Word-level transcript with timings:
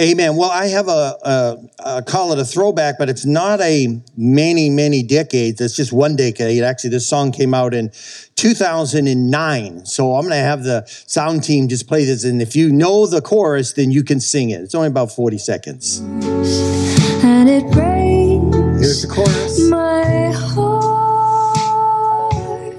Amen. 0.00 0.36
Well, 0.36 0.50
I 0.50 0.66
have 0.66 0.86
a, 0.86 1.16
a, 1.24 1.56
a, 1.84 2.02
call 2.02 2.32
it 2.32 2.38
a 2.38 2.44
throwback, 2.44 2.98
but 2.98 3.08
it's 3.08 3.26
not 3.26 3.60
a 3.60 4.00
many, 4.16 4.70
many 4.70 5.02
decades. 5.02 5.60
It's 5.60 5.74
just 5.74 5.92
one 5.92 6.14
decade. 6.14 6.62
Actually, 6.62 6.90
this 6.90 7.08
song 7.08 7.32
came 7.32 7.52
out 7.52 7.74
in 7.74 7.90
2009. 8.36 9.86
So 9.86 10.14
I'm 10.14 10.22
going 10.22 10.30
to 10.30 10.36
have 10.36 10.62
the 10.62 10.84
sound 10.86 11.42
team 11.42 11.66
just 11.66 11.88
play 11.88 12.04
this. 12.04 12.22
And 12.22 12.40
if 12.40 12.54
you 12.54 12.70
know 12.70 13.08
the 13.08 13.20
chorus, 13.20 13.72
then 13.72 13.90
you 13.90 14.04
can 14.04 14.20
sing 14.20 14.50
it. 14.50 14.60
It's 14.60 14.74
only 14.76 14.86
about 14.86 15.10
40 15.10 15.36
seconds. 15.38 15.98
And 15.98 17.48
it 17.48 17.64
breaks 17.72 18.78
Here's 18.78 19.02
the 19.02 19.08
chorus. 19.12 19.68
my 19.68 20.30
heart. 20.30 20.78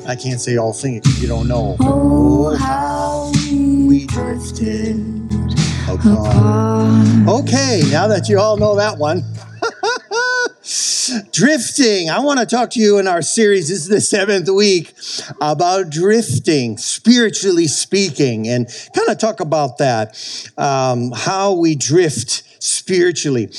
I 0.08 0.16
can't 0.16 0.40
say 0.40 0.56
all 0.56 0.72
sing 0.72 0.96
it 0.96 1.04
because 1.04 1.22
you 1.22 1.28
don't 1.28 1.50
know. 1.50 1.76
Oh, 1.82 2.56
how 2.56 3.30
we 3.86 4.06
drifted 4.08 5.19
apart. 5.90 7.28
Okay, 7.28 7.82
now 7.92 8.08
that 8.08 8.28
you 8.30 8.40
all 8.40 8.58
know 8.58 8.76
that 8.76 8.98
one. 8.98 9.24
drifting. 11.32 12.10
I 12.10 12.20
want 12.20 12.40
to 12.40 12.46
talk 12.46 12.72
to 12.72 12.80
you 12.80 13.00
in 13.00 13.08
our 13.08 13.22
series. 13.22 13.70
This 13.70 13.80
is 13.80 13.88
the 13.88 14.02
seventh 14.02 14.50
week 14.50 14.94
about 15.42 15.90
drifting, 15.90 16.78
spiritually 16.78 17.68
speaking, 17.68 18.48
and 18.48 18.68
kind 18.96 19.10
of 19.10 19.18
talk 19.18 19.40
about 19.40 19.78
that, 19.80 20.18
um, 20.58 21.12
how 21.12 21.54
we 21.54 21.76
drift 21.76 22.44
spiritually. 22.60 23.50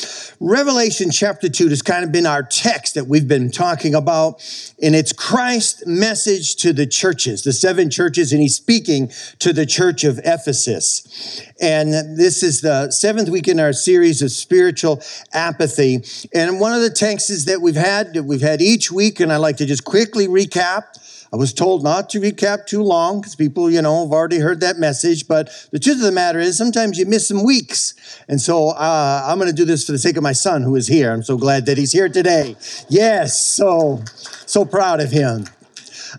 Revelation 0.40 1.10
chapter 1.10 1.48
2 1.48 1.68
has 1.68 1.82
kind 1.82 2.04
of 2.04 2.12
been 2.12 2.26
our 2.26 2.42
text 2.42 2.94
that 2.94 3.06
we've 3.06 3.28
been 3.28 3.50
talking 3.50 3.94
about, 3.94 4.42
and 4.82 4.94
it's 4.94 5.12
Christ's 5.12 5.86
message 5.86 6.56
to 6.56 6.72
the 6.72 6.86
churches, 6.86 7.42
the 7.42 7.52
seven 7.52 7.90
churches, 7.90 8.32
and 8.32 8.40
he's 8.40 8.56
speaking 8.56 9.10
to 9.38 9.52
the 9.52 9.66
church 9.66 10.04
of 10.04 10.18
Ephesus. 10.24 11.42
And 11.60 11.92
this 12.18 12.42
is 12.42 12.60
the 12.60 12.90
seventh 12.90 13.28
week 13.28 13.48
in 13.48 13.60
our 13.60 13.72
series 13.72 14.22
of 14.22 14.30
spiritual 14.30 15.02
apathy. 15.32 16.02
And 16.34 16.60
one 16.60 16.72
of 16.72 16.80
the 16.80 16.90
texts 16.90 17.44
that 17.44 17.60
we've 17.60 17.74
had, 17.74 18.14
that 18.14 18.24
we've 18.24 18.40
had 18.40 18.60
each 18.60 18.90
week, 18.90 19.20
and 19.20 19.32
I 19.32 19.36
like 19.36 19.56
to 19.58 19.66
just 19.66 19.84
quickly 19.84 20.26
recap. 20.28 20.84
I 21.32 21.36
was 21.36 21.52
told 21.52 21.84
not 21.84 22.10
to 22.10 22.20
recap 22.20 22.66
too 22.66 22.82
long 22.82 23.20
because 23.20 23.36
people, 23.36 23.70
you 23.70 23.80
know, 23.82 24.04
have 24.04 24.12
already 24.12 24.38
heard 24.38 24.60
that 24.60 24.78
message. 24.78 25.28
But 25.28 25.50
the 25.70 25.78
truth 25.78 25.98
of 25.98 26.02
the 26.02 26.12
matter 26.12 26.40
is 26.40 26.58
sometimes 26.58 26.98
you 26.98 27.06
miss 27.06 27.28
some 27.28 27.44
weeks. 27.44 27.94
And 28.28 28.40
so 28.40 28.70
uh, 28.70 29.24
I'm 29.26 29.38
going 29.38 29.48
to 29.48 29.54
do 29.54 29.64
this 29.64 29.86
for 29.86 29.92
the 29.92 29.98
sake 29.98 30.16
of 30.16 30.24
my 30.24 30.32
son 30.32 30.62
who 30.62 30.74
is 30.74 30.88
here. 30.88 31.12
I'm 31.12 31.22
so 31.22 31.36
glad 31.36 31.66
that 31.66 31.78
he's 31.78 31.92
here 31.92 32.08
today. 32.08 32.56
Yes, 32.88 33.38
so, 33.38 34.02
so 34.46 34.64
proud 34.64 35.00
of 35.00 35.12
him. 35.12 35.46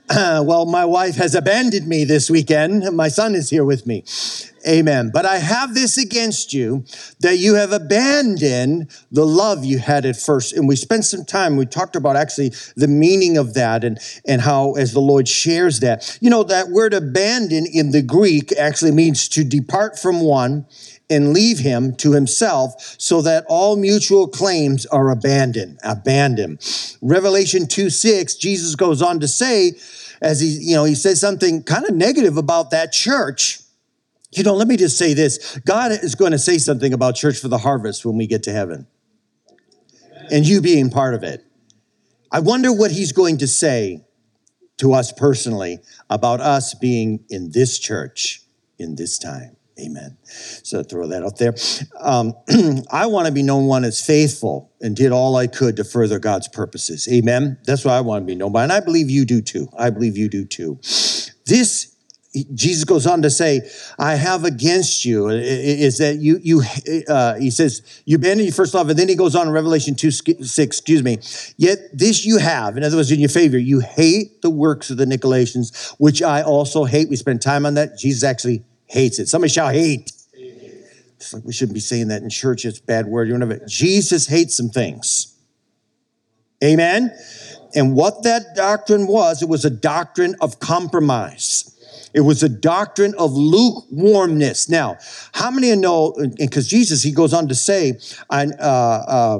Well, 0.42 0.66
my 0.66 0.86
wife 0.86 1.16
has 1.16 1.36
abandoned 1.36 1.88
me 1.88 2.04
this 2.04 2.30
weekend. 2.30 2.96
My 2.96 3.08
son 3.08 3.36
is 3.36 3.50
here 3.50 3.64
with 3.64 3.86
me. 3.86 4.04
Amen. 4.68 5.10
But 5.14 5.26
I 5.26 5.38
have 5.38 5.74
this 5.74 5.98
against 5.98 6.54
you 6.54 6.86
that 7.20 7.38
you 7.38 7.56
have 7.56 7.72
abandoned 7.72 8.92
the 9.12 9.26
love 9.26 9.66
you 9.66 9.80
had 9.80 10.06
at 10.06 10.16
first. 10.16 10.54
And 10.54 10.68
we 10.68 10.76
spent 10.76 11.06
some 11.06 11.26
time, 11.26 11.58
we 11.58 11.66
talked 11.66 11.96
about 11.96 12.16
actually 12.16 12.54
the 12.76 12.88
meaning 12.88 13.38
of 13.38 13.54
that 13.56 13.84
and, 13.84 14.00
and 14.26 14.42
how, 14.42 14.74
as 14.74 14.94
the 14.94 15.00
Lord 15.00 15.28
shares 15.28 15.80
that. 15.80 16.18
You 16.22 16.30
know, 16.30 16.44
that 16.44 16.70
word 16.70 16.94
abandon 16.94 17.66
in 17.66 17.92
the 17.92 18.02
Greek 18.02 18.52
actually 18.54 18.92
means 18.92 19.28
to 19.30 19.44
depart 19.44 19.98
from 19.98 20.22
one 20.22 20.66
and 21.12 21.34
leave 21.34 21.60
him 21.60 21.94
to 21.98 22.14
himself 22.14 22.96
so 22.98 23.22
that 23.22 23.46
all 23.50 23.76
mutual 23.76 24.28
claims 24.28 24.86
are 24.88 25.12
abandoned 25.12 25.78
abandoned. 25.84 26.98
Revelation 27.02 27.68
2 27.68 27.90
6 27.90 28.36
jesus 28.36 28.76
goes 28.76 29.02
on 29.02 29.20
to 29.20 29.28
say 29.28 29.74
as 30.22 30.40
he 30.40 30.48
you 30.48 30.76
know 30.76 30.86
he 30.86 30.96
says 30.96 31.20
something 31.20 31.62
kind 31.64 31.86
of 31.86 31.94
negative 31.94 32.38
about 32.38 32.72
that 32.72 32.94
church. 32.94 33.60
You 34.32 34.44
know 34.44 34.56
let 34.56 34.68
me 34.68 34.78
just 34.78 34.98
say 34.98 35.14
this. 35.14 35.60
God 35.60 35.92
is 35.92 36.16
going 36.16 36.32
to 36.32 36.40
say 36.40 36.58
something 36.58 36.94
about 36.94 37.16
church 37.16 37.38
for 37.38 37.50
the 37.50 37.60
harvest 37.60 38.06
when 38.06 38.18
we 38.18 38.26
get 38.26 38.44
to 38.44 38.54
heaven. 38.54 38.88
And 40.32 40.48
you 40.48 40.62
being 40.62 40.90
part 40.90 41.14
of 41.14 41.24
it. 41.24 41.46
I 42.32 42.40
wonder 42.40 42.72
what 42.72 42.92
he's 42.92 43.12
going 43.12 43.40
to 43.40 43.48
say 43.48 44.06
to 44.78 44.94
us 44.94 45.12
personally 45.12 45.80
about 46.10 46.40
us 46.40 46.74
being 46.74 47.26
in 47.30 47.52
this 47.52 47.78
church 47.78 48.42
in 48.80 48.96
this 48.96 49.20
time 49.20 49.58
Amen. 49.80 50.18
So 50.24 50.84
throw 50.84 51.08
that 51.08 51.24
out 51.24 51.38
there. 51.38 51.56
Um, 52.00 52.34
I 52.92 53.06
want 53.06 53.28
to 53.28 53.34
be 53.34 53.42
known 53.42 53.66
one 53.66 53.84
as 53.84 54.06
faithful 54.06 54.72
and 54.82 54.96
did 54.96 55.12
all 55.12 55.36
I 55.38 55.48
could 55.48 55.78
to 55.78 55.84
further 55.84 56.20
God's 56.20 56.48
purposes. 56.48 57.08
Amen. 57.12 57.58
That's 57.66 57.86
what 57.86 57.94
I 57.94 58.02
want 58.02 58.24
to 58.24 58.26
be 58.26 58.36
known 58.36 58.52
by. 58.52 58.64
And 58.64 58.72
I 58.72 58.82
believe 58.82 59.10
you 59.10 59.26
do 59.26 59.42
too. 59.42 59.70
I 59.78 59.90
believe 59.90 60.18
you 60.18 60.28
do 60.28 60.46
too. 60.46 60.80
This, 61.46 61.96
Jesus 62.54 62.84
goes 62.84 63.08
on 63.08 63.22
to 63.22 63.30
say, 63.30 63.62
I 63.98 64.16
have 64.16 64.44
against 64.44 65.06
you 65.06 65.30
is 65.30 65.98
that 66.00 66.18
you, 66.18 66.40
you, 66.44 66.64
uh, 67.08 67.36
he 67.36 67.50
says, 67.50 67.82
you 68.06 68.18
abandoned 68.18 68.48
your 68.48 68.54
first 68.54 68.74
love. 68.74 68.90
And 68.90 69.00
then 69.00 69.08
he 69.08 69.16
goes 69.16 69.36
on 69.36 69.48
in 69.48 69.54
Revelation 69.54 69.96
2, 69.96 70.12
6, 70.12 70.60
excuse 70.60 71.02
me. 71.02 71.20
Yet 71.58 71.80
this 71.94 72.26
you 72.26 72.38
have, 72.38 72.76
in 72.76 72.84
other 72.84 72.98
words, 72.98 73.12
in 73.12 73.20
your 73.20 73.30
favor, 73.30 73.58
you 73.58 73.80
hate 73.80 74.42
the 74.42 74.50
works 74.50 74.90
of 74.90 74.98
the 74.98 75.06
Nicolaitans, 75.06 75.96
which 75.98 76.22
I 76.22 76.42
also 76.42 76.84
hate. 76.84 77.10
We 77.10 77.16
spend 77.16 77.42
time 77.42 77.66
on 77.66 77.76
that. 77.76 77.98
Jesus 77.98 78.24
actually 78.24 78.64
hates 78.92 79.20
it. 79.20 79.28
Somebody 79.28 79.52
shall 79.52 79.70
hate. 79.70 80.12
It's 81.16 81.34
like 81.34 81.44
we 81.44 81.54
shouldn't 81.54 81.76
be 81.76 81.80
saying 81.80 82.10
that 82.10 82.24
in 82.24 82.30
church. 82.30 82.66
It's 82.66 82.80
a 82.80 82.84
bad 82.84 83.06
word. 83.06 83.28
You 83.28 83.34
don't 83.34 83.42
have 83.42 83.52
it. 83.52 83.68
Jesus 83.68 84.28
hates 84.28 84.58
some 84.58 84.70
things. 84.70 85.38
Amen. 86.64 87.16
And 87.74 87.96
what 87.96 88.24
that 88.24 88.56
doctrine 88.56 89.08
was, 89.08 89.42
it 89.42 89.50
was 89.50 89.64
a 89.64 89.70
doctrine 89.70 90.36
of 90.42 90.60
compromise. 90.60 91.68
It 92.14 92.22
was 92.22 92.44
a 92.44 92.50
doctrine 92.50 93.14
of 93.18 93.32
lukewarmness. 93.32 94.68
Now, 94.68 94.98
how 95.32 95.50
many 95.52 95.74
know? 95.76 96.14
Because 96.38 96.68
Jesus, 96.68 97.02
he 97.02 97.12
goes 97.12 97.34
on 97.34 97.48
to 97.48 97.56
say, 97.56 98.00
uh, 98.30 98.48
uh, 98.60 99.40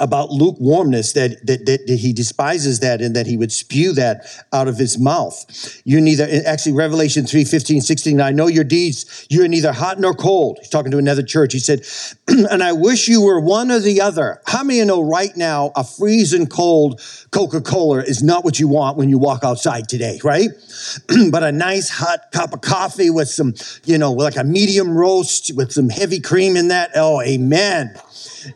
about 0.00 0.30
lukewarmness 0.30 1.12
that, 1.14 1.46
that, 1.46 1.66
that, 1.66 1.86
that, 1.86 1.98
he 1.98 2.12
despises 2.12 2.80
that 2.80 3.00
and 3.00 3.16
that 3.16 3.26
he 3.26 3.36
would 3.36 3.52
spew 3.52 3.92
that 3.92 4.26
out 4.52 4.68
of 4.68 4.78
his 4.78 4.98
mouth. 4.98 5.80
You 5.84 6.00
neither, 6.00 6.28
actually, 6.46 6.72
Revelation 6.72 7.26
3 7.26 7.44
15, 7.44 7.80
16, 7.80 8.20
I 8.20 8.30
know 8.30 8.46
your 8.46 8.64
deeds. 8.64 9.26
You're 9.28 9.48
neither 9.48 9.72
hot 9.72 9.98
nor 9.98 10.14
cold. 10.14 10.58
He's 10.60 10.68
talking 10.68 10.90
to 10.92 10.98
another 10.98 11.22
church. 11.22 11.52
He 11.52 11.58
said, 11.58 11.86
and 12.50 12.62
I 12.62 12.72
wish 12.72 13.08
you 13.08 13.22
were 13.22 13.40
one 13.40 13.70
or 13.70 13.80
the 13.80 14.00
other. 14.00 14.40
How 14.46 14.62
many 14.62 14.80
of 14.80 14.84
you 14.84 14.86
know 14.86 15.02
right 15.02 15.36
now 15.36 15.72
a 15.74 15.84
freezing 15.84 16.46
cold 16.46 17.00
Coca 17.30 17.60
Cola 17.60 18.02
is 18.02 18.22
not 18.22 18.44
what 18.44 18.58
you 18.58 18.68
want 18.68 18.96
when 18.96 19.08
you 19.08 19.18
walk 19.18 19.44
outside 19.44 19.88
today, 19.88 20.18
right? 20.24 20.48
but 21.30 21.42
a 21.42 21.52
nice 21.52 21.88
hot 21.90 22.32
cup 22.32 22.52
of 22.52 22.60
coffee 22.60 23.10
with 23.10 23.28
some, 23.28 23.54
you 23.84 23.98
know, 23.98 24.12
like 24.12 24.36
a 24.36 24.44
medium 24.44 24.96
roast 24.96 25.54
with 25.54 25.72
some 25.72 25.90
heavy 25.90 26.20
cream 26.20 26.56
in 26.56 26.68
that. 26.68 26.90
Oh, 26.94 27.20
amen. 27.22 27.94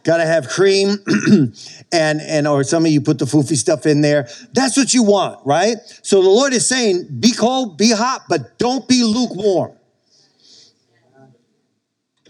Got 0.04 0.19
to 0.19 0.26
have 0.26 0.48
cream 0.48 0.97
and 1.93 2.20
and 2.20 2.48
or 2.48 2.65
some 2.65 2.84
of 2.84 2.93
you 2.93 3.00
put 3.00 3.19
the 3.19 3.25
foofy 3.25 3.56
stuff 3.56 3.87
in 3.87 4.00
there. 4.00 4.28
That's 4.53 4.76
what 4.76 4.94
you 4.94 5.03
want, 5.03 5.44
right? 5.47 5.76
So 6.03 6.22
the 6.22 6.28
Lord 6.28 6.53
is 6.53 6.66
saying, 6.69 7.09
be 7.20 7.32
cold, 7.32 7.78
be 7.78 7.91
hot, 7.93 8.22
but 8.28 8.59
don't 8.59 8.87
be 8.88 9.03
lukewarm. 9.03 9.72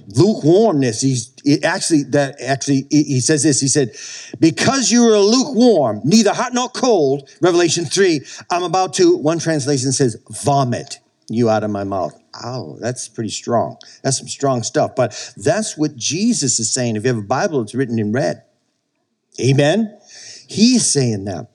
Lukewarmness. 0.08 1.00
He's 1.00 1.32
it 1.44 1.64
actually 1.64 2.02
that 2.04 2.40
actually 2.40 2.86
he 2.90 3.20
says 3.20 3.42
this. 3.42 3.60
He 3.60 3.68
said, 3.68 3.92
"Because 4.40 4.90
you 4.90 5.04
are 5.04 5.18
lukewarm, 5.18 6.00
neither 6.04 6.32
hot 6.32 6.52
nor 6.52 6.68
cold." 6.68 7.30
Revelation 7.40 7.84
three. 7.84 8.20
I'm 8.50 8.64
about 8.64 8.94
to. 8.94 9.16
One 9.16 9.38
translation 9.38 9.92
says, 9.92 10.16
"Vomit 10.28 10.98
you 11.28 11.48
out 11.48 11.62
of 11.62 11.70
my 11.70 11.84
mouth." 11.84 12.21
Oh, 12.42 12.78
that's 12.80 13.08
pretty 13.08 13.30
strong. 13.30 13.76
That's 14.02 14.18
some 14.18 14.28
strong 14.28 14.62
stuff. 14.62 14.94
But 14.96 15.32
that's 15.36 15.76
what 15.76 15.96
Jesus 15.96 16.58
is 16.58 16.70
saying. 16.70 16.96
If 16.96 17.04
you 17.04 17.08
have 17.08 17.18
a 17.18 17.26
Bible, 17.26 17.60
it's 17.62 17.74
written 17.74 17.98
in 17.98 18.12
red. 18.12 18.42
Amen. 19.40 19.98
He's 20.48 20.86
saying 20.86 21.24
that. 21.24 21.48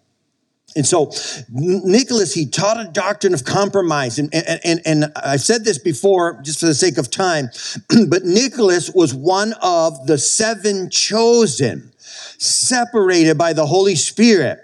And 0.75 0.85
so 0.85 1.11
Nicholas, 1.49 2.35
he 2.35 2.45
taught 2.45 2.79
a 2.79 2.89
doctrine 2.91 3.33
of 3.33 3.43
compromise. 3.43 4.19
And, 4.19 4.33
and, 4.33 4.59
and, 4.63 4.81
and 4.85 5.11
I've 5.15 5.41
said 5.41 5.65
this 5.65 5.79
before 5.79 6.39
just 6.43 6.59
for 6.59 6.67
the 6.67 6.75
sake 6.75 6.99
of 6.99 7.09
time, 7.09 7.49
but 8.09 8.23
Nicholas 8.23 8.91
was 8.93 9.13
one 9.13 9.53
of 9.61 10.05
the 10.05 10.19
seven 10.19 10.91
chosen, 10.91 11.91
separated 12.37 13.39
by 13.39 13.53
the 13.53 13.65
Holy 13.65 13.95
Spirit, 13.95 14.59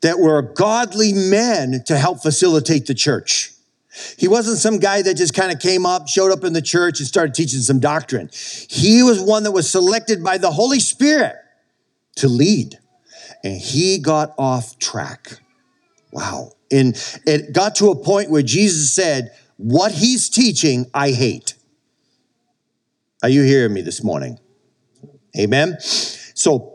that 0.00 0.18
were 0.18 0.40
godly 0.40 1.12
men 1.12 1.82
to 1.84 1.98
help 1.98 2.22
facilitate 2.22 2.86
the 2.86 2.94
church. 2.94 3.49
He 4.16 4.28
wasn't 4.28 4.58
some 4.58 4.78
guy 4.78 5.02
that 5.02 5.14
just 5.14 5.34
kind 5.34 5.52
of 5.52 5.58
came 5.58 5.84
up, 5.84 6.08
showed 6.08 6.30
up 6.30 6.44
in 6.44 6.52
the 6.52 6.62
church, 6.62 7.00
and 7.00 7.06
started 7.06 7.34
teaching 7.34 7.60
some 7.60 7.80
doctrine. 7.80 8.30
He 8.32 9.02
was 9.02 9.20
one 9.20 9.42
that 9.42 9.50
was 9.50 9.68
selected 9.68 10.22
by 10.22 10.38
the 10.38 10.50
Holy 10.50 10.80
Spirit 10.80 11.36
to 12.16 12.28
lead. 12.28 12.78
And 13.42 13.60
he 13.60 13.98
got 13.98 14.34
off 14.38 14.78
track. 14.78 15.38
Wow. 16.12 16.52
And 16.70 16.94
it 17.26 17.52
got 17.52 17.74
to 17.76 17.90
a 17.90 17.96
point 17.96 18.30
where 18.30 18.42
Jesus 18.42 18.92
said, 18.92 19.32
What 19.56 19.92
he's 19.92 20.28
teaching, 20.28 20.86
I 20.94 21.10
hate. 21.10 21.54
Are 23.22 23.28
you 23.28 23.42
hearing 23.42 23.74
me 23.74 23.82
this 23.82 24.04
morning? 24.04 24.38
Amen. 25.38 25.78
So 25.80 26.69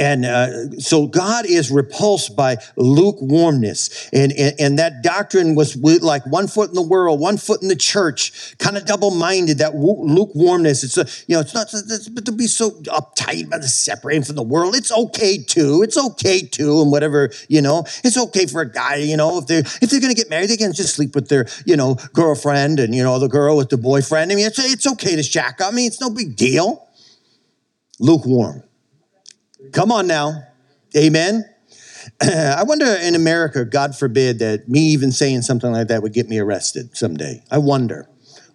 and 0.00 0.24
uh, 0.24 0.70
so 0.78 1.06
God 1.06 1.44
is 1.44 1.70
repulsed 1.70 2.34
by 2.34 2.56
lukewarmness. 2.76 4.08
And, 4.14 4.32
and, 4.32 4.54
and, 4.58 4.78
that 4.78 5.02
doctrine 5.02 5.54
was 5.54 5.76
like 5.76 6.24
one 6.24 6.48
foot 6.48 6.70
in 6.70 6.74
the 6.74 6.80
world, 6.80 7.20
one 7.20 7.36
foot 7.36 7.60
in 7.60 7.68
the 7.68 7.76
church, 7.76 8.56
kind 8.56 8.78
of 8.78 8.86
double 8.86 9.10
minded, 9.10 9.58
that 9.58 9.74
lukewarmness. 9.74 10.84
It's, 10.84 10.96
a, 10.96 11.04
you 11.26 11.36
know, 11.36 11.40
it's 11.40 11.52
not 11.52 11.66
it's, 11.74 12.08
but 12.08 12.24
to 12.24 12.32
be 12.32 12.46
so 12.46 12.70
uptight 12.70 13.48
about 13.48 13.62
separating 13.64 14.22
from 14.22 14.36
the 14.36 14.42
world. 14.42 14.74
It's 14.74 14.90
okay 14.90 15.36
too. 15.36 15.82
It's 15.82 15.98
okay 15.98 16.40
too. 16.46 16.80
And 16.80 16.90
whatever, 16.90 17.30
you 17.48 17.60
know, 17.60 17.84
it's 18.02 18.16
okay 18.16 18.46
for 18.46 18.62
a 18.62 18.72
guy, 18.72 18.96
you 18.96 19.18
know, 19.18 19.36
if 19.36 19.48
they're, 19.48 19.60
if 19.60 19.90
they're 19.90 20.00
going 20.00 20.14
to 20.14 20.18
get 20.18 20.30
married, 20.30 20.48
they 20.48 20.56
can 20.56 20.72
just 20.72 20.94
sleep 20.94 21.14
with 21.14 21.28
their, 21.28 21.46
you 21.66 21.76
know, 21.76 21.96
girlfriend 22.14 22.80
and, 22.80 22.94
you 22.94 23.02
know, 23.02 23.18
the 23.18 23.28
girl 23.28 23.58
with 23.58 23.68
the 23.68 23.76
boyfriend. 23.76 24.32
I 24.32 24.34
mean, 24.34 24.46
it's, 24.46 24.58
it's 24.58 24.86
okay 24.86 25.14
to 25.14 25.22
shack 25.22 25.60
up. 25.60 25.74
I 25.74 25.76
mean, 25.76 25.88
it's 25.88 26.00
no 26.00 26.08
big 26.08 26.36
deal. 26.36 26.88
Lukewarm. 27.98 28.62
Come 29.72 29.92
on 29.92 30.06
now. 30.06 30.42
Amen. 30.96 31.44
I 32.20 32.62
wonder 32.64 32.86
in 32.86 33.14
America, 33.14 33.64
God 33.64 33.96
forbid 33.96 34.38
that 34.40 34.68
me 34.68 34.80
even 34.80 35.12
saying 35.12 35.42
something 35.42 35.72
like 35.72 35.88
that 35.88 36.02
would 36.02 36.12
get 36.12 36.28
me 36.28 36.38
arrested 36.38 36.96
someday. 36.96 37.42
I 37.50 37.58
wonder. 37.58 38.08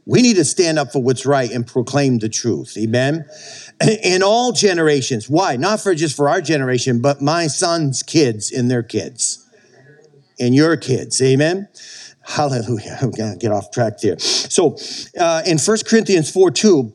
We 0.06 0.22
need 0.22 0.36
to 0.36 0.46
stand 0.46 0.78
up 0.78 0.92
for 0.92 1.02
what's 1.02 1.26
right 1.26 1.50
and 1.50 1.66
proclaim 1.66 2.20
the 2.20 2.30
truth. 2.30 2.78
Amen. 2.78 3.26
In 4.04 4.22
all 4.22 4.52
generations. 4.52 5.30
Why? 5.30 5.56
Not 5.56 5.82
for 5.82 5.96
just 5.96 6.16
for 6.16 6.30
our 6.30 6.42
generation, 6.42 7.02
but 7.02 7.22
my 7.22 7.48
son's 7.48 8.04
kids 8.04 8.52
and 8.52 8.70
their 8.70 8.84
kids 8.84 9.48
and 10.40 10.54
your 10.54 10.78
kids. 10.78 11.22
Amen. 11.22 11.68
Hallelujah. 12.22 12.98
I'm 13.02 13.12
going 13.12 13.32
to 13.32 13.38
get 13.38 13.52
off 13.52 13.72
track 13.72 14.00
there. 14.00 14.20
So 14.20 14.78
uh, 15.20 15.44
in 15.46 15.58
1 15.58 15.78
Corinthians 15.88 16.30
4 16.32 16.52
2, 16.52 16.94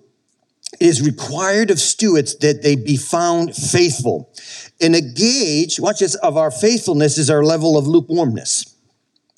it 0.78 0.86
is 0.86 1.02
required 1.02 1.70
of 1.70 1.80
stewards 1.80 2.36
that 2.38 2.62
they 2.62 2.76
be 2.76 2.96
found 2.96 3.56
faithful. 3.56 4.32
And 4.80 4.94
a 4.94 5.00
gauge, 5.00 5.80
watch 5.80 6.00
this, 6.00 6.14
of 6.16 6.36
our 6.36 6.50
faithfulness 6.50 7.18
is 7.18 7.28
our 7.28 7.44
level 7.44 7.76
of 7.76 7.86
lukewarmness. 7.86 8.76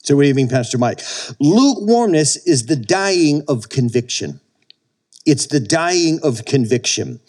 So, 0.03 0.17
what 0.17 0.23
do 0.23 0.29
you 0.29 0.35
mean, 0.35 0.49
Pastor 0.49 0.79
Mike? 0.79 1.01
Lukewarmness 1.39 2.37
is 2.47 2.67
the 2.67 2.77
dying 2.77 3.43
of 3.49 3.69
conviction. 3.69 4.41
It's 5.25 5.47
the 5.47 5.61
dying 5.61 6.19
of 6.25 6.45
conviction. 6.45 7.21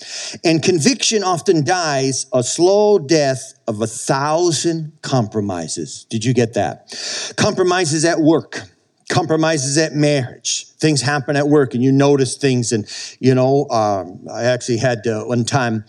And 0.44 0.64
conviction 0.64 1.24
often 1.24 1.64
dies 1.64 2.26
a 2.34 2.42
slow 2.42 2.98
death 2.98 3.54
of 3.68 3.82
a 3.82 3.88
thousand 3.88 4.94
compromises. 5.04 6.06
Did 6.10 6.26
you 6.26 6.34
get 6.34 6.56
that? 6.56 6.92
Compromises 7.38 8.04
at 8.04 8.20
work 8.20 8.64
compromises 9.10 9.78
at 9.78 9.94
marriage. 9.94 10.68
Things 10.78 11.02
happen 11.02 11.36
at 11.36 11.48
work, 11.48 11.74
and 11.74 11.84
you 11.84 11.92
notice 11.92 12.36
things. 12.36 12.72
And 12.72 12.86
you 13.20 13.36
know, 13.36 13.68
um, 13.70 14.26
I 14.32 14.44
actually 14.44 14.78
had 14.78 15.06
uh, 15.08 15.24
one 15.24 15.46
time. 15.46 15.86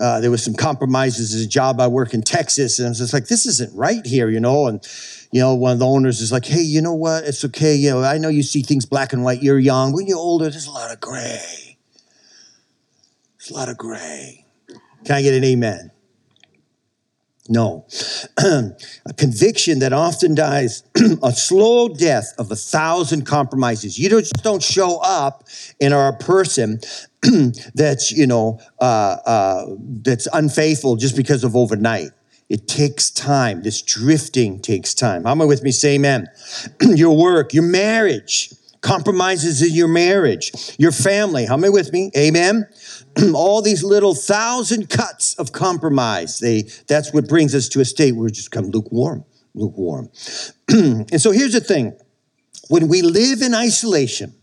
Uh, 0.00 0.20
there 0.20 0.30
was 0.30 0.44
some 0.44 0.54
compromises 0.54 1.34
at 1.34 1.40
a 1.40 1.48
job 1.48 1.80
I 1.80 1.86
work 1.88 2.12
in 2.12 2.22
Texas, 2.22 2.78
and 2.78 2.86
I 2.86 2.88
was 2.90 2.98
just 2.98 3.12
like, 3.12 3.26
"This 3.26 3.46
isn't 3.46 3.74
right 3.74 4.04
here," 4.04 4.28
you 4.28 4.40
know. 4.40 4.66
And 4.66 4.86
you 5.32 5.40
know, 5.40 5.54
one 5.54 5.72
of 5.72 5.78
the 5.78 5.86
owners 5.86 6.20
is 6.20 6.32
like, 6.32 6.44
"Hey, 6.44 6.62
you 6.62 6.82
know 6.82 6.94
what? 6.94 7.24
It's 7.24 7.44
okay. 7.46 7.74
You 7.74 7.90
know, 7.90 8.02
I 8.02 8.18
know 8.18 8.28
you 8.28 8.42
see 8.42 8.62
things 8.62 8.84
black 8.84 9.12
and 9.12 9.24
white. 9.24 9.42
You're 9.42 9.58
young. 9.58 9.92
When 9.92 10.06
you're 10.06 10.18
older, 10.18 10.50
there's 10.50 10.66
a 10.66 10.72
lot 10.72 10.92
of 10.92 11.00
gray. 11.00 11.78
There's 13.38 13.50
a 13.50 13.54
lot 13.54 13.68
of 13.68 13.76
gray." 13.76 14.44
Can 15.04 15.14
I 15.14 15.22
get 15.22 15.34
an 15.34 15.44
amen? 15.44 15.92
No. 17.48 17.86
a 18.38 18.74
conviction 19.16 19.78
that 19.80 19.92
often 19.92 20.34
dies 20.34 20.82
a 21.22 21.32
slow 21.32 21.88
death 21.88 22.34
of 22.38 22.50
a 22.50 22.56
thousand 22.56 23.26
compromises. 23.26 23.98
You 23.98 24.08
just 24.08 24.42
don't 24.42 24.62
show 24.62 24.98
up 25.02 25.44
and 25.80 25.94
are 25.94 26.08
a 26.08 26.16
person 26.16 26.80
that's, 27.74 28.12
you 28.12 28.26
know, 28.26 28.60
uh, 28.80 29.16
uh, 29.26 29.66
that's 30.02 30.26
unfaithful 30.32 30.96
just 30.96 31.16
because 31.16 31.44
of 31.44 31.56
overnight. 31.56 32.10
It 32.48 32.68
takes 32.68 33.10
time. 33.10 33.62
This 33.62 33.82
drifting 33.82 34.60
takes 34.60 34.94
time. 34.94 35.24
How 35.24 35.32
am 35.32 35.42
I 35.42 35.46
with 35.46 35.62
me? 35.62 35.72
Say 35.72 35.96
amen. 35.96 36.28
your 36.80 37.16
work, 37.16 37.52
your 37.52 37.64
marriage, 37.64 38.52
compromises 38.80 39.62
in 39.62 39.74
your 39.74 39.88
marriage, 39.88 40.52
your 40.78 40.92
family. 40.92 41.46
How 41.46 41.56
many 41.56 41.72
with 41.72 41.92
me? 41.92 42.10
Amen. 42.16 42.66
All 43.34 43.62
these 43.62 43.82
little 43.82 44.14
thousand 44.14 44.88
cuts 44.88 45.34
of 45.34 45.52
compromise. 45.52 46.38
They 46.38 46.62
that's 46.86 47.12
what 47.12 47.28
brings 47.28 47.54
us 47.54 47.68
to 47.70 47.80
a 47.80 47.84
state 47.84 48.12
where 48.12 48.24
we 48.24 48.30
just 48.30 48.50
come 48.50 48.66
lukewarm, 48.66 49.24
lukewarm. 49.54 50.10
and 50.68 51.20
so 51.20 51.30
here's 51.30 51.52
the 51.52 51.60
thing: 51.60 51.96
when 52.68 52.88
we 52.88 53.02
live 53.02 53.42
in 53.42 53.54
isolation 53.54 54.34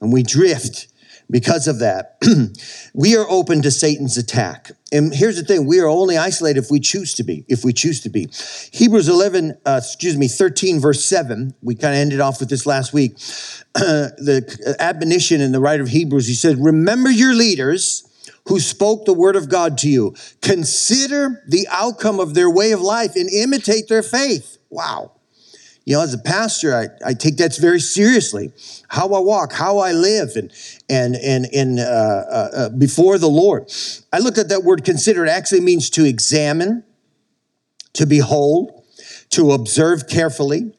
and 0.00 0.12
we 0.12 0.22
drift, 0.22 0.88
because 1.30 1.68
of 1.68 1.78
that, 1.80 2.16
we 2.94 3.16
are 3.16 3.26
open 3.28 3.62
to 3.62 3.70
Satan's 3.70 4.16
attack. 4.16 4.70
And 4.92 5.14
here's 5.14 5.36
the 5.36 5.42
thing 5.42 5.66
we 5.66 5.80
are 5.80 5.86
only 5.86 6.16
isolated 6.16 6.58
if 6.58 6.70
we 6.70 6.80
choose 6.80 7.14
to 7.14 7.24
be, 7.24 7.44
if 7.48 7.64
we 7.64 7.72
choose 7.72 8.00
to 8.02 8.08
be. 8.08 8.28
Hebrews 8.72 9.08
11, 9.08 9.58
uh, 9.66 9.80
excuse 9.82 10.16
me, 10.16 10.28
13, 10.28 10.80
verse 10.80 11.04
7, 11.04 11.54
we 11.62 11.74
kind 11.74 11.94
of 11.94 12.00
ended 12.00 12.20
off 12.20 12.40
with 12.40 12.48
this 12.48 12.64
last 12.64 12.92
week. 12.92 13.16
the 13.74 14.76
admonition 14.78 15.40
in 15.40 15.52
the 15.52 15.60
writer 15.60 15.82
of 15.82 15.90
Hebrews, 15.90 16.26
he 16.26 16.34
said, 16.34 16.56
Remember 16.58 17.10
your 17.10 17.34
leaders 17.34 18.04
who 18.48 18.58
spoke 18.58 19.04
the 19.04 19.12
word 19.12 19.36
of 19.36 19.50
God 19.50 19.76
to 19.78 19.88
you. 19.88 20.14
Consider 20.40 21.42
the 21.46 21.66
outcome 21.70 22.18
of 22.18 22.34
their 22.34 22.50
way 22.50 22.72
of 22.72 22.80
life 22.80 23.14
and 23.14 23.28
imitate 23.28 23.88
their 23.88 24.02
faith. 24.02 24.56
Wow. 24.70 25.12
You 25.88 25.94
know, 25.94 26.02
as 26.02 26.12
a 26.12 26.18
pastor, 26.18 26.76
I, 26.76 26.88
I 27.02 27.14
take 27.14 27.38
that 27.38 27.56
very 27.56 27.80
seriously. 27.80 28.52
How 28.88 29.14
I 29.14 29.20
walk, 29.20 29.54
how 29.54 29.78
I 29.78 29.92
live, 29.92 30.36
and 30.36 30.52
and 30.90 31.16
and 31.16 31.46
and 31.46 31.80
uh, 31.80 31.82
uh, 31.82 32.48
uh, 32.54 32.68
before 32.68 33.16
the 33.16 33.30
Lord. 33.30 33.72
I 34.12 34.18
looked 34.18 34.36
at 34.36 34.50
that 34.50 34.64
word 34.64 34.84
"consider." 34.84 35.24
It 35.24 35.30
actually 35.30 35.62
means 35.62 35.88
to 35.90 36.04
examine, 36.04 36.84
to 37.94 38.04
behold, 38.04 38.84
to 39.30 39.52
observe 39.52 40.06
carefully. 40.10 40.74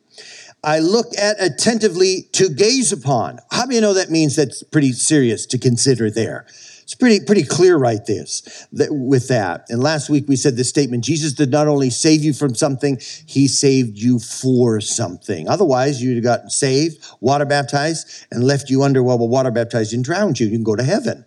I 0.63 0.77
look 0.77 1.07
at 1.17 1.41
attentively 1.41 2.29
to 2.33 2.47
gaze 2.47 2.91
upon. 2.91 3.39
How 3.49 3.65
do 3.65 3.73
you 3.73 3.81
know 3.81 3.95
that 3.95 4.11
means 4.11 4.35
that's 4.35 4.61
pretty 4.61 4.91
serious 4.91 5.47
to 5.47 5.57
consider 5.57 6.11
there? 6.11 6.45
It's 6.89 6.95
pretty, 6.95 7.23
pretty 7.23 7.43
clear 7.43 7.77
right 7.77 8.03
there 8.07 8.25
that, 8.73 8.87
with 8.89 9.27
that. 9.27 9.67
And 9.69 9.79
last 9.79 10.09
week 10.09 10.27
we 10.27 10.35
said 10.35 10.55
this 10.55 10.69
statement 10.69 11.03
Jesus 11.03 11.33
did 11.33 11.51
not 11.51 11.67
only 11.67 11.91
save 11.91 12.23
you 12.23 12.33
from 12.33 12.55
something, 12.55 12.99
he 13.27 13.47
saved 13.47 13.99
you 13.99 14.17
for 14.17 14.81
something. 14.81 15.47
Otherwise, 15.47 16.01
you'd 16.01 16.15
have 16.15 16.23
gotten 16.23 16.49
saved, 16.49 17.05
water 17.19 17.45
baptized, 17.45 18.25
and 18.31 18.43
left 18.43 18.71
you 18.71 18.81
under, 18.81 19.03
well, 19.03 19.19
well 19.19 19.27
water 19.27 19.51
baptized 19.51 19.93
and 19.93 20.03
drowned 20.03 20.39
you. 20.39 20.47
You 20.47 20.53
can 20.53 20.63
go 20.63 20.75
to 20.75 20.81
heaven. 20.81 21.25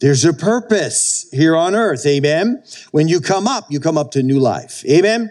There's 0.00 0.24
a 0.24 0.32
purpose 0.32 1.28
here 1.32 1.54
on 1.54 1.74
earth. 1.74 2.06
Amen. 2.06 2.62
When 2.90 3.06
you 3.06 3.20
come 3.20 3.46
up, 3.46 3.66
you 3.68 3.80
come 3.80 3.98
up 3.98 4.12
to 4.12 4.22
new 4.22 4.40
life. 4.40 4.86
Amen. 4.86 5.30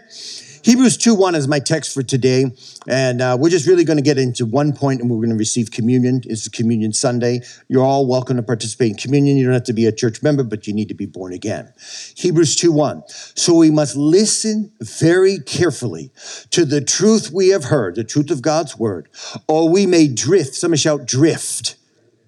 Hebrews 0.64 0.96
2 0.96 1.14
1 1.14 1.34
is 1.34 1.46
my 1.46 1.58
text 1.58 1.92
for 1.92 2.02
today. 2.02 2.46
And 2.88 3.20
uh, 3.20 3.36
we're 3.38 3.50
just 3.50 3.66
really 3.66 3.84
going 3.84 3.98
to 3.98 4.02
get 4.02 4.16
into 4.16 4.46
one 4.46 4.72
point 4.72 5.02
and 5.02 5.10
we're 5.10 5.18
going 5.18 5.28
to 5.28 5.36
receive 5.36 5.70
communion. 5.70 6.22
It's 6.24 6.48
Communion 6.48 6.94
Sunday. 6.94 7.42
You're 7.68 7.84
all 7.84 8.06
welcome 8.06 8.38
to 8.38 8.42
participate 8.42 8.92
in 8.92 8.96
communion. 8.96 9.36
You 9.36 9.44
don't 9.44 9.52
have 9.52 9.64
to 9.64 9.74
be 9.74 9.84
a 9.84 9.92
church 9.92 10.22
member, 10.22 10.42
but 10.42 10.66
you 10.66 10.72
need 10.72 10.88
to 10.88 10.94
be 10.94 11.04
born 11.04 11.34
again. 11.34 11.70
Hebrews 12.16 12.56
2 12.56 12.72
1. 12.72 13.02
So 13.08 13.54
we 13.56 13.70
must 13.70 13.94
listen 13.94 14.72
very 14.80 15.38
carefully 15.38 16.10
to 16.48 16.64
the 16.64 16.80
truth 16.80 17.30
we 17.30 17.48
have 17.48 17.64
heard, 17.64 17.94
the 17.94 18.02
truth 18.02 18.30
of 18.30 18.40
God's 18.40 18.78
word, 18.78 19.10
or 19.46 19.68
we 19.68 19.84
may 19.84 20.08
drift. 20.08 20.54
Somebody 20.54 20.80
shout, 20.80 21.04
drift 21.04 21.76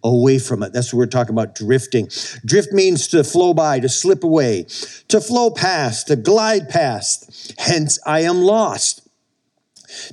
away 0.07 0.39
from 0.39 0.63
it. 0.63 0.73
That's 0.73 0.93
what 0.93 0.99
we're 0.99 1.07
talking 1.07 1.35
about 1.35 1.55
drifting. 1.55 2.09
Drift 2.45 2.73
means 2.73 3.09
to 3.09 3.25
flow 3.25 3.55
by, 3.55 3.81
to 3.81 3.89
slip 3.89 4.25
away, 4.25 4.67
to 5.09 5.21
flow 5.21 5.51
past, 5.51 6.09
to 6.09 6.17
glide 6.17 6.69
past. 6.69 7.55
Hence, 7.59 7.99
I 8.07 8.21
am 8.21 8.43
lost. 8.43 9.03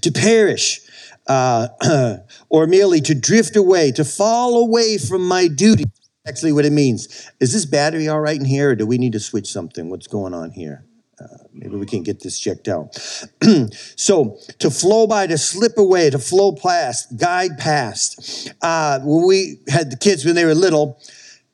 To 0.02 0.12
perish, 0.12 0.82
uh, 1.28 1.68
or 2.50 2.68
merely 2.68 3.02
to 3.02 3.16
drift 3.16 3.56
away, 3.56 3.92
to 3.92 4.06
fall 4.06 4.58
away 4.58 4.98
from 4.98 5.28
my 5.28 5.48
duty. 5.48 5.86
Actually, 6.26 6.54
what 6.54 6.64
it 6.64 6.72
means 6.72 7.30
is 7.40 7.52
this 7.52 7.66
battery 7.66 8.08
all 8.08 8.22
right 8.22 8.40
in 8.40 8.46
here, 8.46 8.72
or 8.72 8.76
do 8.76 8.86
we 8.86 8.98
need 8.98 9.12
to 9.14 9.20
switch 9.20 9.52
something? 9.52 9.90
What's 9.90 10.08
going 10.08 10.34
on 10.34 10.52
here? 10.52 10.86
Uh, 11.24 11.38
maybe 11.54 11.76
we 11.76 11.86
can 11.86 12.04
get 12.04 12.22
this 12.22 12.40
checked 12.40 12.68
out. 12.68 12.96
so 13.96 14.38
to 14.60 14.70
flow 14.70 15.08
by, 15.08 15.28
to 15.28 15.38
slip 15.38 15.78
away, 15.78 16.10
to 16.10 16.20
flow 16.20 16.52
past, 16.52 17.18
guide 17.18 17.58
past. 17.58 18.54
Uh, 18.62 19.00
when 19.04 19.28
we 19.28 19.60
had 19.70 19.92
the 19.92 19.98
kids 19.98 20.26
when 20.26 20.36
they 20.36 20.46
were 20.46 20.56
little, 20.56 21.00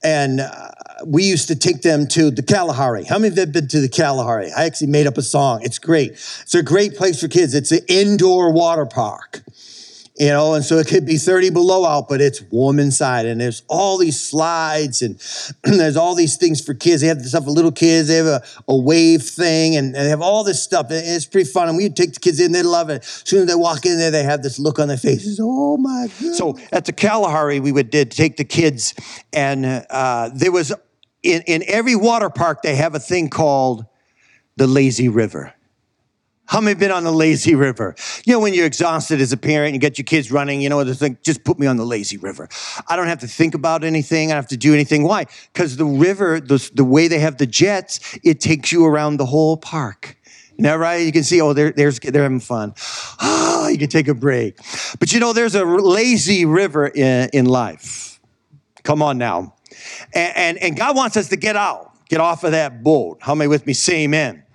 and 0.04 0.40
uh, 0.40 0.72
we 1.06 1.24
used 1.24 1.50
to 1.50 1.56
take 1.56 1.82
them 1.82 2.08
to 2.08 2.32
the 2.32 2.42
Kalahari. 2.42 3.04
How 3.04 3.20
many 3.20 3.28
of 3.30 3.36
you 3.36 3.42
have 3.42 3.52
been 3.52 3.68
to 3.68 3.82
the 3.82 3.90
Kalahari? 3.90 4.52
I 4.52 4.66
actually 4.66 4.88
made 4.88 5.08
up 5.08 5.18
a 5.18 5.22
song. 5.22 5.62
It's 5.62 5.80
great. 5.80 6.12
It's 6.12 6.56
a 6.56 6.64
great 6.64 6.96
place 6.96 7.20
for 7.20 7.28
kids. 7.28 7.54
It's 7.54 7.72
an 7.72 7.82
indoor 7.88 8.52
water 8.52 8.86
park 8.86 9.44
you 10.20 10.28
know, 10.28 10.54
and 10.54 10.66
so 10.66 10.78
it 10.78 10.88
could 10.88 11.06
be 11.06 11.18
30 11.18 11.50
below 11.52 11.86
out, 11.86 12.10
but 12.10 12.20
it's 12.20 12.42
warm 12.52 12.78
inside. 12.78 13.26
And 13.26 13.40
there's 13.40 13.64
all 13.70 13.98
these 13.98 14.20
slides 14.22 15.02
and 15.02 15.18
there's 15.64 15.96
all 15.96 16.14
these 16.14 16.36
things 16.36 16.60
for 16.60 16.74
kids. 16.74 17.02
They 17.02 17.08
have 17.08 17.22
stuff 17.22 17.46
for 17.46 17.52
little 17.52 17.72
kids. 17.72 18.10
They 18.10 18.18
have 18.18 18.26
a, 18.26 18.44
a 18.68 18.76
wave 18.76 19.24
thing 19.24 19.78
and, 19.78 19.96
and 19.96 20.06
they 20.06 20.10
have 20.10 20.22
all 20.22 20.44
this 20.44 20.62
stuff. 20.62 20.88
And 20.92 21.00
it's 21.06 21.26
pretty 21.26 21.50
fun. 21.50 21.70
And 21.70 21.78
we 21.78 21.90
take 21.90 22.14
the 22.14 22.20
kids 22.20 22.40
in, 22.40 22.52
they 22.52 22.64
love 22.64 22.90
it. 22.90 23.02
As 23.04 23.24
soon 23.26 23.42
as 23.44 23.48
they 23.48 23.56
walk 23.56 23.86
in 23.86 23.98
there, 23.98 24.12
they 24.12 24.24
have 24.24 24.44
this 24.44 24.60
look 24.60 24.78
on 24.78 24.90
their 24.90 24.98
faces. 24.98 25.40
Oh 25.42 25.78
my 25.78 26.08
God. 26.22 26.36
So 26.36 26.60
at 26.72 26.84
the 26.84 26.92
Kalahari, 26.92 27.60
we 27.60 27.72
would 27.72 27.90
did 27.90 28.12
take 28.12 28.38
the 28.38 28.46
kids, 28.46 28.94
and 29.34 29.66
uh, 29.66 30.30
there 30.34 30.52
was 30.52 30.72
in, 31.24 31.42
in 31.48 31.64
every 31.68 31.96
water 31.96 32.30
park 32.30 32.62
they 32.62 32.76
have 32.76 32.96
a 32.96 33.00
thing 33.00 33.30
called 33.30 33.86
the 34.58 34.68
lazy 34.68 35.10
river. 35.10 35.54
How 36.50 36.60
many 36.60 36.80
been 36.80 36.90
on 36.90 37.04
the 37.04 37.12
lazy 37.12 37.54
river? 37.54 37.94
You 38.26 38.34
know, 38.34 38.40
when 38.40 38.56
you're 38.56 38.66
exhausted 38.66 39.22
as 39.22 39.32
a 39.32 39.38
parent, 39.38 39.76
you 39.76 39.80
get 39.80 40.00
your 40.00 40.06
kids 40.06 40.32
running, 40.32 40.62
you 40.62 40.70
know, 40.70 40.84
they 40.84 40.96
think, 40.96 41.22
just 41.22 41.44
put 41.44 41.60
me 41.60 41.68
on 41.68 41.78
the 41.78 41.86
lazy 41.86 42.18
river. 42.18 42.50
I 42.88 42.96
don't 42.96 43.06
have 43.06 43.20
to 43.20 43.28
think 43.28 43.54
about 43.54 43.84
anything. 43.84 44.32
I 44.32 44.34
don't 44.34 44.42
have 44.42 44.50
to 44.50 44.58
do 44.58 44.74
anything. 44.74 45.04
Why? 45.04 45.28
Because 45.54 45.78
the 45.78 45.86
river, 45.86 46.40
the, 46.40 46.68
the 46.74 46.84
way 46.84 47.08
they 47.08 47.20
have 47.20 47.38
the 47.38 47.46
jets, 47.46 48.00
it 48.24 48.40
takes 48.40 48.72
you 48.72 48.84
around 48.84 49.18
the 49.18 49.28
whole 49.28 49.58
park. 49.58 50.18
Now, 50.58 50.76
right? 50.76 51.06
You 51.06 51.12
can 51.12 51.24
see, 51.24 51.40
oh, 51.40 51.54
they're, 51.54 51.72
they're, 51.72 51.92
they're 51.92 52.24
having 52.24 52.40
fun. 52.40 52.74
Oh, 53.22 53.68
you 53.72 53.78
can 53.78 53.88
take 53.88 54.08
a 54.08 54.16
break. 54.16 54.58
But 55.00 55.14
you 55.14 55.20
know, 55.20 55.34
there's 55.34 55.54
a 55.54 55.64
lazy 55.64 56.46
river 56.46 56.88
in, 56.88 57.30
in 57.32 57.46
life. 57.46 58.20
Come 58.82 59.04
on 59.04 59.20
now. 59.20 59.54
And, 60.16 60.36
and, 60.36 60.58
and 60.58 60.76
God 60.76 60.96
wants 60.96 61.16
us 61.16 61.30
to 61.30 61.36
get 61.36 61.56
out, 61.56 61.92
get 62.08 62.20
off 62.20 62.44
of 62.44 62.54
that 62.54 62.82
boat. 62.82 63.20
How 63.22 63.36
many 63.36 63.50
with 63.50 63.68
me? 63.68 63.74
Say 63.74 64.06
amen 64.06 64.46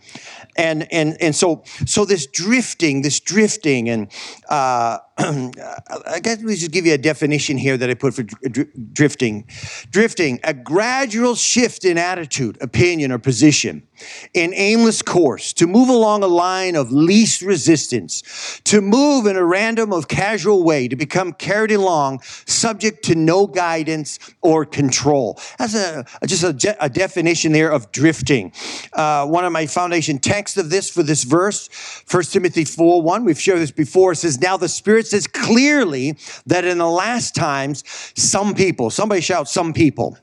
and 0.57 0.91
and 0.93 1.17
and 1.21 1.35
so 1.35 1.63
so 1.87 2.05
this 2.05 2.27
drifting 2.27 3.03
this 3.03 3.21
drifting 3.21 3.89
and 3.89 4.09
uh, 4.49 4.99
i 5.19 6.21
guess 6.23 6.43
we 6.43 6.57
should 6.57 6.73
give 6.73 6.85
you 6.85 6.95
a 6.95 6.99
definition 6.99 7.57
here 7.57 7.77
that 7.77 7.89
i 7.89 7.95
put 7.95 8.15
for 8.15 8.23
dr- 8.23 8.69
drifting 8.93 9.47
drifting 9.91 10.41
a 10.43 10.53
gradual 10.53 11.35
shift 11.35 11.85
in 11.85 11.97
attitude 11.97 12.59
opinion 12.61 13.13
or 13.13 13.19
position 13.19 13.87
an 14.35 14.53
aimless 14.55 15.03
course 15.03 15.53
to 15.53 15.69
move 15.69 15.89
along 15.89 16.25
a 16.25 16.27
line 16.27 16.75
of 16.75 16.91
least 16.91 17.43
resistance 17.43 18.61
to 18.65 18.81
move 18.81 19.27
in 19.27 19.37
a 19.37 19.45
random 19.45 19.93
of 19.93 20.09
casual 20.09 20.65
way 20.65 20.89
to 20.89 20.97
become 20.97 21.33
carried 21.33 21.71
along 21.71 22.21
subject 22.45 23.05
to 23.05 23.15
no 23.15 23.47
guidance 23.47 24.19
or 24.43 24.65
control 24.65 25.39
that's 25.59 25.75
a 25.75 26.05
just 26.27 26.43
a, 26.43 26.77
a 26.81 26.89
definition 26.89 27.53
there 27.53 27.71
of 27.71 27.93
drifting 27.93 28.53
uh, 28.93 29.27
one 29.27 29.45
of 29.45 29.53
my 29.53 29.67
foundation 29.67 30.19
texts 30.19 30.57
of 30.57 30.71
this 30.71 30.91
for 30.91 31.03
this 31.03 31.25
verse, 31.25 31.69
1 32.11 32.23
Timothy 32.25 32.65
4 32.65 33.03
1. 33.03 33.25
We've 33.25 33.41
shared 33.41 33.61
this 33.61 33.71
before. 33.71 34.13
It 34.13 34.17
says, 34.17 34.41
Now 34.41 34.57
the 34.57 34.69
Spirit 34.69 35.04
says 35.07 35.27
clearly 35.27 36.17
that 36.47 36.65
in 36.65 36.79
the 36.79 36.89
last 36.89 37.35
times, 37.35 37.85
some 38.17 38.55
people, 38.55 38.91
somebody 38.91 39.21
shout, 39.21 39.49
some 39.49 39.73
people. 39.73 40.19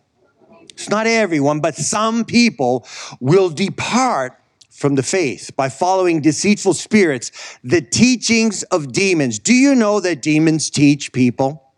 It's 0.71 0.89
not 0.89 1.07
everyone, 1.07 1.59
but 1.59 1.75
some 1.75 2.25
people 2.25 2.87
will 3.19 3.49
depart 3.49 4.37
from 4.69 4.95
the 4.95 5.03
faith 5.03 5.51
by 5.55 5.69
following 5.69 6.21
deceitful 6.21 6.73
spirits, 6.73 7.59
the 7.63 7.81
teachings 7.81 8.63
of 8.63 8.91
demons. 8.91 9.37
Do 9.37 9.53
you 9.53 9.75
know 9.75 9.99
that 9.99 10.21
demons 10.21 10.69
teach 10.69 11.13
people? 11.13 11.71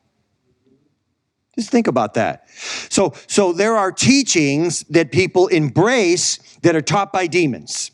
Just 1.55 1.69
think 1.69 1.87
about 1.87 2.13
that. 2.15 2.49
So, 2.89 3.13
so 3.27 3.51
there 3.51 3.75
are 3.75 3.91
teachings 3.91 4.83
that 4.89 5.11
people 5.11 5.47
embrace 5.47 6.37
that 6.61 6.75
are 6.75 6.81
taught 6.81 7.11
by 7.11 7.27
demons 7.27 7.91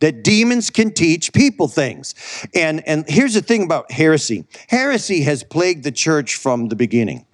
that 0.00 0.24
demons 0.24 0.70
can 0.70 0.92
teach 0.92 1.32
people 1.32 1.68
things. 1.68 2.14
And, 2.54 2.86
and 2.86 3.04
here's 3.08 3.34
the 3.34 3.42
thing 3.42 3.62
about 3.62 3.90
heresy 3.90 4.44
heresy 4.68 5.22
has 5.22 5.44
plagued 5.44 5.84
the 5.84 5.92
church 5.92 6.36
from 6.36 6.68
the 6.68 6.76
beginning. 6.76 7.26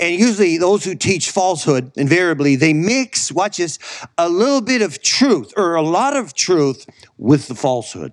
And 0.00 0.18
usually, 0.18 0.58
those 0.58 0.84
who 0.84 0.96
teach 0.96 1.30
falsehood, 1.30 1.92
invariably, 1.96 2.56
they 2.56 2.72
mix, 2.72 3.30
watch 3.30 3.58
this, 3.58 3.78
a 4.18 4.28
little 4.28 4.60
bit 4.60 4.82
of 4.82 5.00
truth 5.02 5.52
or 5.56 5.76
a 5.76 5.82
lot 5.82 6.16
of 6.16 6.34
truth 6.34 6.86
with 7.16 7.46
the 7.46 7.54
falsehood. 7.54 8.12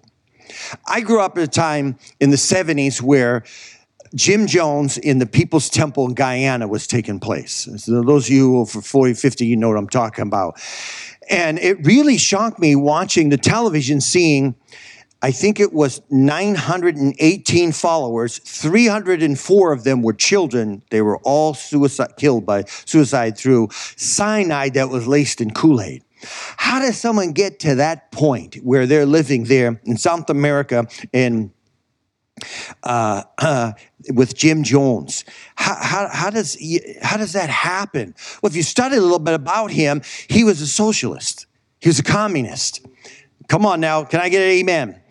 I 0.86 1.02
grew 1.02 1.22
up 1.22 1.38
at 1.38 1.44
a 1.44 1.48
time 1.48 1.98
in 2.20 2.30
the 2.30 2.38
70s 2.38 3.02
where 3.02 3.44
Jim 4.16 4.46
Jones 4.46 4.98
in 5.00 5.18
the 5.18 5.26
People's 5.26 5.70
Temple 5.70 6.06
in 6.06 6.14
Guyana 6.14 6.68
was 6.68 6.86
taking 6.86 7.20
place. 7.20 7.68
So 7.78 8.04
those 8.04 8.28
of 8.28 8.34
you 8.34 8.60
over 8.60 8.82
40, 8.82 9.16
50, 9.16 9.46
you 9.46 9.58
know 9.58 9.70
what 9.70 9.78
I'm 9.78 9.90
talking 9.90 10.28
about. 10.28 10.60
And 11.30 11.60
it 11.60 11.86
really 11.86 12.18
shocked 12.18 12.60
me 12.60 12.76
watching 12.76 13.30
the 13.30 13.38
television, 13.38 14.02
seeing, 14.02 14.56
I 15.22 15.32
think 15.32 15.60
it 15.60 15.74
was 15.74 16.02
918 16.10 17.72
followers. 17.72 18.40
304 18.40 19.72
of 19.72 19.84
them 19.84 20.02
were 20.02 20.14
children. 20.14 20.82
They 20.90 21.02
were 21.02 21.18
all 21.20 21.54
suicide, 21.54 22.14
killed 22.18 22.46
by 22.46 22.66
suicide 22.86 23.38
through 23.38 23.70
cyanide 23.96 24.74
that 24.74 24.90
was 24.90 25.08
laced 25.08 25.40
in 25.42 25.52
Kool 25.52 25.82
Aid. 25.82 26.04
How 26.58 26.80
does 26.80 26.98
someone 26.98 27.32
get 27.34 27.60
to 27.62 27.76
that 27.76 28.12
point 28.12 28.56
where 28.56 28.86
they're 28.86 29.06
living 29.06 29.46
there 29.46 29.80
in 29.86 29.98
South 29.98 30.30
America 30.30 30.88
in 31.12 31.54
uh, 32.84 33.24
uh, 33.38 33.74
with 34.12 34.36
Jim 34.36 34.64
Jones. 34.64 35.26
How, 35.56 35.76
how, 35.80 36.08
how, 36.12 36.30
does, 36.30 36.58
how 37.02 37.18
does 37.18 37.34
that 37.34 37.50
happen? 37.50 38.16
Well, 38.42 38.50
if 38.50 38.56
you 38.56 38.64
study 38.64 38.98
a 38.98 39.02
little 39.02 39.20
bit 39.20 39.34
about 39.34 39.72
him, 39.72 40.02
he 40.28 40.44
was 40.44 40.62
a 40.62 40.68
socialist, 40.68 41.46
he 41.80 41.90
was 41.90 42.00
a 42.00 42.04
communist. 42.04 42.86
Come 43.50 43.66
on 43.66 43.82
now, 43.82 44.04
can 44.04 44.22
I 44.22 44.30
get 44.30 44.42
an 44.42 44.50
amen? 44.50 45.02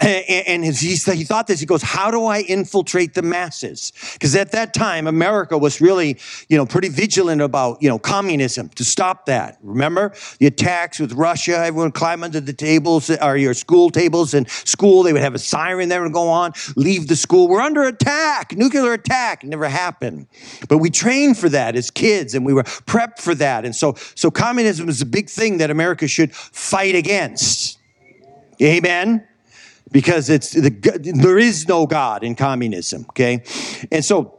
And 0.00 0.64
he, 0.64 0.94
he 0.94 1.24
thought 1.24 1.48
this, 1.48 1.58
he 1.58 1.66
goes, 1.66 1.82
how 1.82 2.12
do 2.12 2.24
I 2.24 2.40
infiltrate 2.42 3.14
the 3.14 3.22
masses? 3.22 3.92
Because 4.12 4.36
at 4.36 4.52
that 4.52 4.72
time, 4.72 5.08
America 5.08 5.58
was 5.58 5.80
really, 5.80 6.18
you 6.48 6.56
know, 6.56 6.66
pretty 6.66 6.88
vigilant 6.88 7.42
about, 7.42 7.82
you 7.82 7.88
know, 7.88 7.98
communism 7.98 8.68
to 8.70 8.84
stop 8.84 9.26
that. 9.26 9.58
Remember 9.60 10.14
the 10.38 10.46
attacks 10.46 11.00
with 11.00 11.14
Russia, 11.14 11.64
everyone 11.64 11.90
climb 11.90 12.22
under 12.22 12.38
the 12.38 12.52
tables 12.52 13.10
or 13.10 13.36
your 13.36 13.54
school 13.54 13.90
tables 13.90 14.34
and 14.34 14.48
school, 14.48 15.02
they 15.02 15.12
would 15.12 15.22
have 15.22 15.34
a 15.34 15.38
siren 15.38 15.88
that 15.88 16.00
would 16.00 16.12
go 16.12 16.28
on, 16.28 16.52
leave 16.76 17.08
the 17.08 17.16
school. 17.16 17.48
We're 17.48 17.60
under 17.60 17.82
attack, 17.82 18.56
nuclear 18.56 18.92
attack. 18.92 19.42
It 19.42 19.48
never 19.48 19.68
happened. 19.68 20.28
But 20.68 20.78
we 20.78 20.90
trained 20.90 21.38
for 21.38 21.48
that 21.48 21.74
as 21.74 21.90
kids 21.90 22.36
and 22.36 22.46
we 22.46 22.54
were 22.54 22.62
prepped 22.62 23.18
for 23.18 23.34
that. 23.34 23.64
And 23.64 23.74
so, 23.74 23.94
so 24.14 24.30
communism 24.30 24.88
is 24.88 25.02
a 25.02 25.06
big 25.06 25.28
thing 25.28 25.58
that 25.58 25.70
America 25.70 26.06
should 26.06 26.32
fight 26.32 26.94
against. 26.94 27.78
Amen 28.62 29.24
because 29.90 30.28
it's 30.28 30.50
the, 30.50 30.70
there 31.14 31.38
is 31.38 31.68
no 31.68 31.86
God 31.86 32.22
in 32.22 32.34
communism. 32.34 33.06
Okay, 33.10 33.42
and 33.90 34.04
so. 34.04 34.34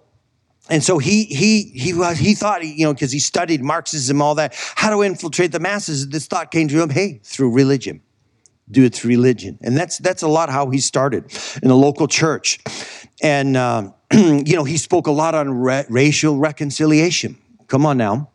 And 0.72 0.84
so 0.84 1.00
he 1.00 1.24
he 1.24 1.64
he 1.64 1.96
was 1.96 2.20
he 2.20 2.36
thought 2.36 2.64
you 2.64 2.86
know 2.86 2.94
because 2.94 3.12
he 3.12 3.18
studied 3.18 3.64
Marxism 3.64 4.22
all 4.22 4.36
that 4.36 4.54
how 4.76 4.92
to 4.92 5.02
infiltrate 5.02 5.52
the 5.52 5.60
masses. 5.60 6.08
This 6.10 6.28
thought 6.28 6.52
came 6.52 6.68
to 6.68 6.80
him, 6.80 6.92
hey, 6.92 7.22
through 7.24 7.56
religion, 7.56 8.02
do 8.70 8.84
it 8.86 8.94
through 8.94 9.10
religion, 9.10 9.58
and 9.64 9.76
that's 9.76 9.98
that's 9.98 10.22
a 10.22 10.28
lot 10.28 10.52
how 10.52 10.70
he 10.70 10.78
started 10.78 11.24
in 11.64 11.72
a 11.72 11.76
local 11.76 12.08
church, 12.08 12.60
and 13.24 13.58
um, 13.58 13.96
you 14.14 14.56
know 14.56 14.64
he 14.64 14.78
spoke 14.78 15.08
a 15.08 15.12
lot 15.12 15.34
on 15.34 15.50
ra- 15.50 15.86
racial 15.90 16.38
reconciliation. 16.38 17.36
Come 17.68 17.88
on 17.88 17.98
now, 17.98 18.30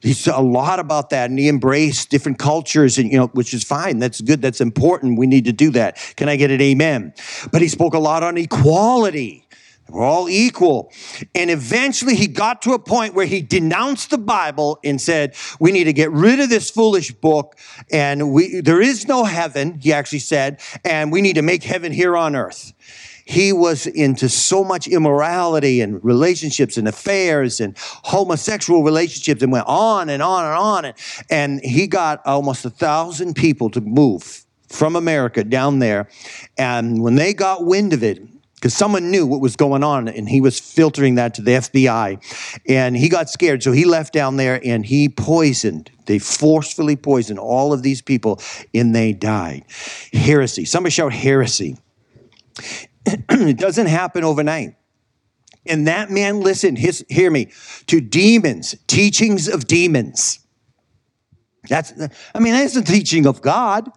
he 0.00 0.12
said 0.12 0.34
a 0.34 0.40
lot 0.40 0.78
about 0.78 1.10
that 1.10 1.30
and 1.30 1.38
he 1.38 1.48
embraced 1.48 2.10
different 2.10 2.38
cultures 2.38 2.98
and 2.98 3.10
you 3.10 3.18
know 3.18 3.26
which 3.28 3.54
is 3.54 3.64
fine. 3.64 3.98
That's 3.98 4.20
good. 4.20 4.42
That's 4.42 4.60
important. 4.60 5.18
We 5.18 5.26
need 5.26 5.44
to 5.46 5.52
do 5.52 5.70
that. 5.70 5.96
Can 6.16 6.28
i 6.28 6.36
get 6.36 6.50
an 6.50 6.60
amen? 6.60 7.14
But 7.52 7.62
he 7.62 7.68
spoke 7.68 7.94
a 7.94 7.98
lot 7.98 8.22
on 8.22 8.36
equality. 8.36 9.46
We're 9.90 10.04
all 10.04 10.28
equal. 10.28 10.92
And 11.34 11.50
eventually 11.50 12.14
he 12.14 12.28
got 12.28 12.62
to 12.62 12.72
a 12.72 12.78
point 12.78 13.14
where 13.14 13.26
he 13.26 13.42
denounced 13.42 14.10
the 14.10 14.18
Bible 14.18 14.78
and 14.84 15.00
said, 15.00 15.34
we 15.58 15.72
need 15.72 15.84
to 15.84 15.92
get 15.92 16.12
rid 16.12 16.38
of 16.38 16.48
this 16.48 16.70
foolish 16.70 17.10
book 17.12 17.58
and 17.90 18.32
we, 18.32 18.60
there 18.60 18.80
is 18.80 19.08
no 19.08 19.24
heaven, 19.24 19.80
he 19.80 19.92
actually 19.92 20.20
said, 20.20 20.60
and 20.84 21.10
we 21.10 21.20
need 21.22 21.34
to 21.34 21.42
make 21.42 21.64
heaven 21.64 21.92
here 21.92 22.16
on 22.16 22.36
earth 22.36 22.72
he 23.30 23.52
was 23.52 23.86
into 23.86 24.28
so 24.28 24.64
much 24.64 24.88
immorality 24.88 25.80
and 25.80 26.02
relationships 26.04 26.76
and 26.76 26.88
affairs 26.88 27.60
and 27.60 27.76
homosexual 27.78 28.82
relationships 28.82 29.40
and 29.40 29.52
went 29.52 29.68
on 29.68 30.08
and 30.08 30.20
on 30.20 30.44
and 30.44 30.54
on. 30.54 30.84
And, 30.86 30.94
and 31.30 31.60
he 31.64 31.86
got 31.86 32.26
almost 32.26 32.64
a 32.64 32.70
thousand 32.70 33.36
people 33.36 33.70
to 33.70 33.80
move 33.80 34.44
from 34.68 34.96
America 34.96 35.44
down 35.44 35.78
there. 35.78 36.08
And 36.58 37.02
when 37.04 37.14
they 37.14 37.32
got 37.32 37.64
wind 37.64 37.92
of 37.92 38.02
it, 38.02 38.20
because 38.56 38.74
someone 38.74 39.12
knew 39.12 39.28
what 39.28 39.40
was 39.40 39.54
going 39.54 39.84
on 39.84 40.08
and 40.08 40.28
he 40.28 40.40
was 40.40 40.58
filtering 40.58 41.14
that 41.14 41.34
to 41.34 41.42
the 41.42 41.52
FBI. 41.52 42.58
And 42.68 42.96
he 42.96 43.08
got 43.08 43.30
scared. 43.30 43.62
So 43.62 43.70
he 43.70 43.84
left 43.84 44.12
down 44.12 44.38
there 44.38 44.60
and 44.64 44.84
he 44.84 45.08
poisoned, 45.08 45.88
they 46.06 46.18
forcefully 46.18 46.96
poisoned 46.96 47.38
all 47.38 47.72
of 47.72 47.84
these 47.84 48.02
people 48.02 48.40
and 48.74 48.92
they 48.92 49.12
died. 49.12 49.66
Heresy. 50.12 50.64
Somebody 50.64 50.90
shout 50.90 51.12
heresy. 51.12 51.78
it 53.30 53.58
doesn't 53.58 53.86
happen 53.86 54.24
overnight. 54.24 54.74
And 55.66 55.86
that 55.86 56.10
man 56.10 56.40
listened, 56.40 56.78
his, 56.78 57.04
hear 57.08 57.30
me, 57.30 57.52
to 57.86 58.00
demons, 58.00 58.74
teachings 58.86 59.48
of 59.48 59.66
demons. 59.66 60.40
That's, 61.68 61.92
I 62.34 62.40
mean, 62.40 62.54
that's 62.54 62.74
the 62.74 62.82
teaching 62.82 63.26
of 63.26 63.42
God. 63.42 63.90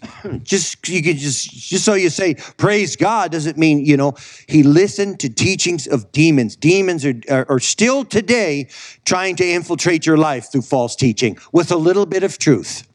Just 0.42 0.88
you 0.88 1.02
could 1.02 1.16
just 1.16 1.50
just 1.50 1.84
so 1.84 1.94
you 1.94 2.08
say 2.08 2.34
praise 2.56 2.94
God 2.94 3.32
doesn't 3.32 3.58
mean 3.58 3.84
you 3.84 3.96
know 3.96 4.14
he 4.46 4.62
listened 4.62 5.18
to 5.20 5.28
teachings 5.28 5.88
of 5.88 6.12
demons. 6.12 6.54
Demons 6.54 7.04
are, 7.04 7.14
are, 7.28 7.46
are 7.50 7.58
still 7.58 8.04
today 8.04 8.68
trying 9.04 9.34
to 9.36 9.44
infiltrate 9.44 10.06
your 10.06 10.16
life 10.16 10.52
through 10.52 10.62
false 10.62 10.94
teaching 10.94 11.36
with 11.52 11.72
a 11.72 11.76
little 11.76 12.06
bit 12.06 12.22
of 12.22 12.38
truth. 12.38 12.87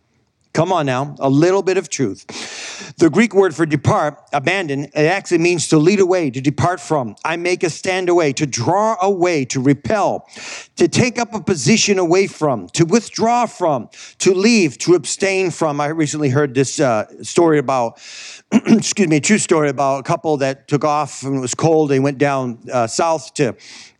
Come 0.53 0.72
on 0.72 0.86
now, 0.86 1.15
a 1.19 1.31
little 1.31 1.63
bit 1.63 1.77
of 1.77 1.89
truth. 1.89 2.93
The 3.00 3.10
Greek 3.10 3.33
word 3.33 3.55
for 3.55 3.65
depart, 3.65 4.22
abandon, 4.31 4.83
it 4.83 4.95
actually 4.95 5.39
means 5.39 5.67
to 5.69 5.79
lead 5.79 6.00
away, 6.00 6.29
to 6.29 6.41
depart 6.41 6.79
from. 6.79 7.15
I 7.25 7.38
make 7.38 7.63
a 7.63 7.72
stand 7.72 8.07
away, 8.07 8.33
to 8.33 8.45
draw 8.45 8.95
away, 9.01 9.45
to 9.45 9.60
repel, 9.60 10.27
to 10.75 10.88
take 10.88 11.17
up 11.17 11.33
a 11.33 11.41
position 11.41 11.98
away 11.98 12.27
from, 12.27 12.69
to 12.69 12.86
withdraw 12.86 13.48
from, 13.48 13.89
to 14.19 14.36
leave, 14.36 14.77
to 14.79 14.93
abstain 14.93 15.50
from. 15.50 15.81
I 15.81 15.88
recently 15.88 16.29
heard 16.29 16.53
this 16.53 16.79
uh, 16.79 17.07
story 17.24 17.57
about, 17.57 18.00
excuse 18.51 19.07
me, 19.07 19.17
a 19.17 19.22
true 19.22 19.39
story 19.39 19.69
about 19.69 20.01
a 20.01 20.03
couple 20.03 20.38
that 20.38 20.67
took 20.67 20.86
off 20.86 21.24
and 21.24 21.38
it 21.38 21.41
was 21.41 21.55
cold. 21.55 21.89
They 21.89 22.00
went 22.00 22.19
down 22.19 22.60
uh, 22.72 22.86
south 22.86 23.33
to 23.36 23.55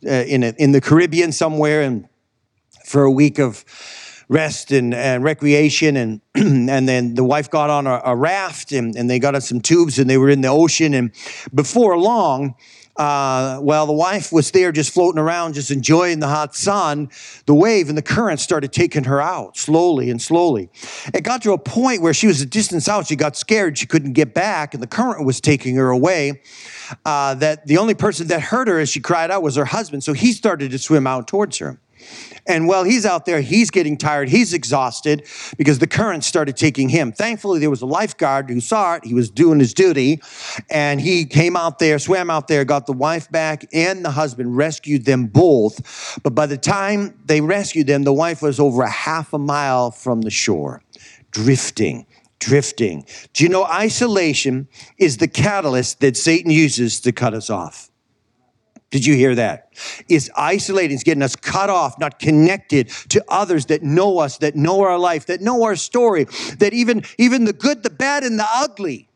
uh, 0.05 0.10
in 0.10 0.43
a, 0.43 0.53
in 0.60 0.72
the 0.72 0.81
Caribbean 0.81 1.31
somewhere 1.31 1.81
and 1.81 2.07
for 2.86 3.03
a 3.03 3.12
week 3.12 3.39
of 3.39 3.65
rest 4.33 4.71
and, 4.71 4.93
and 4.93 5.23
recreation 5.23 5.95
and 5.95 6.21
and 6.35 6.89
then 6.89 7.13
the 7.13 7.23
wife 7.23 7.49
got 7.49 7.69
on 7.69 7.85
a, 7.85 8.01
a 8.03 8.15
raft 8.15 8.71
and, 8.71 8.95
and 8.95 9.09
they 9.09 9.19
got 9.19 9.35
on 9.35 9.41
some 9.41 9.61
tubes 9.61 9.99
and 9.99 10.09
they 10.09 10.17
were 10.17 10.29
in 10.29 10.41
the 10.41 10.47
ocean. 10.47 10.95
And 10.95 11.11
before 11.53 11.97
long 11.97 12.55
uh, 12.95 13.57
while 13.57 13.87
the 13.87 13.93
wife 13.93 14.31
was 14.31 14.51
there 14.51 14.71
just 14.71 14.93
floating 14.93 15.19
around 15.19 15.53
just 15.53 15.71
enjoying 15.71 16.19
the 16.19 16.27
hot 16.27 16.55
sun 16.55 17.09
the 17.45 17.53
wave 17.53 17.89
and 17.89 17.97
the 17.97 18.03
current 18.03 18.39
started 18.39 18.71
taking 18.71 19.03
her 19.03 19.21
out 19.21 19.57
slowly 19.57 20.09
and 20.09 20.21
slowly. 20.21 20.69
It 21.13 21.21
got 21.21 21.41
to 21.43 21.53
a 21.53 21.57
point 21.57 22.01
where 22.01 22.13
she 22.13 22.27
was 22.27 22.41
a 22.41 22.45
distance 22.45 22.87
out. 22.87 23.07
She 23.07 23.15
got 23.15 23.35
scared. 23.35 23.77
She 23.77 23.85
couldn't 23.85 24.13
get 24.13 24.33
back 24.33 24.73
and 24.73 24.81
the 24.81 24.87
current 24.87 25.25
was 25.25 25.41
taking 25.41 25.75
her 25.75 25.89
away 25.89 26.41
uh, 27.05 27.35
that 27.35 27.67
the 27.67 27.77
only 27.77 27.93
person 27.93 28.27
that 28.27 28.41
heard 28.41 28.67
her 28.67 28.79
as 28.79 28.89
she 28.89 28.99
cried 28.99 29.31
out 29.31 29.43
was 29.43 29.55
her 29.55 29.65
husband. 29.65 30.03
So 30.03 30.13
he 30.13 30.31
started 30.31 30.71
to 30.71 30.79
swim 30.79 31.07
out 31.07 31.27
towards 31.27 31.57
her 31.59 31.79
and 32.45 32.67
while 32.67 32.83
he's 32.83 33.05
out 33.05 33.25
there, 33.25 33.41
he's 33.41 33.71
getting 33.71 33.97
tired, 33.97 34.29
he's 34.29 34.53
exhausted 34.53 35.25
because 35.57 35.79
the 35.79 35.88
current 35.88 36.23
started 36.23 36.57
taking 36.57 36.89
him. 36.89 37.12
Thankfully, 37.12 37.59
there 37.59 37.69
was 37.69 37.81
a 37.81 37.85
lifeguard 37.85 38.50
who 38.50 38.59
saw 38.59 38.95
it. 38.95 39.05
He 39.05 39.13
was 39.13 39.29
doing 39.29 39.59
his 39.59 39.73
duty, 39.73 40.21
and 40.69 41.00
he 41.00 41.25
came 41.25 41.55
out 41.55 41.79
there, 41.79 42.00
swam 42.00 42.29
out 42.29 42.47
there, 42.47 42.65
got 42.65 42.85
the 42.85 42.93
wife 42.93 43.31
back 43.31 43.65
and 43.73 44.03
the 44.03 44.12
husband, 44.12 44.57
rescued 44.57 45.05
them 45.05 45.27
both. 45.27 46.19
But 46.23 46.35
by 46.35 46.45
the 46.45 46.57
time 46.57 47.17
they 47.25 47.41
rescued 47.41 47.88
them, 47.88 48.03
the 48.03 48.13
wife 48.13 48.41
was 48.41 48.59
over 48.59 48.81
a 48.81 48.89
half 48.89 49.33
a 49.33 49.39
mile 49.39 49.91
from 49.91 50.21
the 50.21 50.31
shore, 50.31 50.81
drifting 51.31 52.05
drifting. 52.39 53.05
Do 53.31 53.45
you 53.45 53.50
know 53.50 53.63
isolation 53.63 54.67
is 54.97 55.15
the 55.15 55.29
catalyst 55.29 56.01
that 56.01 56.17
Satan 56.17 56.51
uses 56.51 57.00
to 57.01 57.13
cut 57.13 57.33
us 57.33 57.50
off? 57.50 57.89
Did 58.93 59.07
you 59.07 59.15
hear 59.15 59.33
that? 59.33 59.73
It's 60.07 60.29
isolating, 60.35 60.93
it's 60.93 61.03
getting 61.03 61.23
us 61.23 61.35
cut 61.35 61.71
off, 61.71 61.97
not 61.97 62.19
connected 62.19 62.89
to 63.09 63.25
others 63.27 63.65
that 63.65 63.81
know 63.81 64.19
us, 64.19 64.38
that 64.38 64.55
know 64.55 64.81
our 64.81 65.00
life, 65.00 65.25
that 65.25 65.41
know 65.41 65.63
our 65.63 65.75
story, 65.75 66.25
that 66.59 66.73
even, 66.73 67.01
even 67.17 67.45
the 67.45 67.53
good, 67.53 67.81
the 67.81 67.89
bad, 67.89 68.23
and 68.23 68.38
the 68.38 68.45
ugly. 68.47 69.09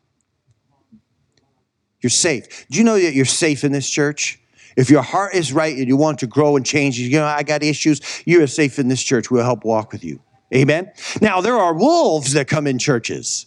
You're 2.00 2.10
safe. 2.10 2.66
Do 2.68 2.76
you 2.78 2.82
know 2.82 2.98
that 2.98 3.14
you're 3.14 3.24
safe 3.24 3.62
in 3.62 3.70
this 3.70 3.88
church? 3.88 4.40
If 4.76 4.90
your 4.90 5.02
heart 5.02 5.34
is 5.34 5.52
right 5.52 5.76
and 5.76 5.86
you 5.86 5.96
want 5.96 6.18
to 6.18 6.26
grow 6.26 6.56
and 6.56 6.66
change, 6.66 6.98
you 6.98 7.16
know, 7.16 7.24
I 7.24 7.44
got 7.44 7.62
issues, 7.62 8.00
you 8.26 8.42
are 8.42 8.48
safe 8.48 8.80
in 8.80 8.88
this 8.88 9.00
church. 9.00 9.30
We'll 9.30 9.44
help 9.44 9.64
walk 9.64 9.92
with 9.92 10.02
you. 10.02 10.20
Amen. 10.52 10.90
Now, 11.20 11.40
there 11.40 11.56
are 11.56 11.72
wolves 11.72 12.32
that 12.32 12.48
come 12.48 12.66
in 12.66 12.80
churches 12.80 13.46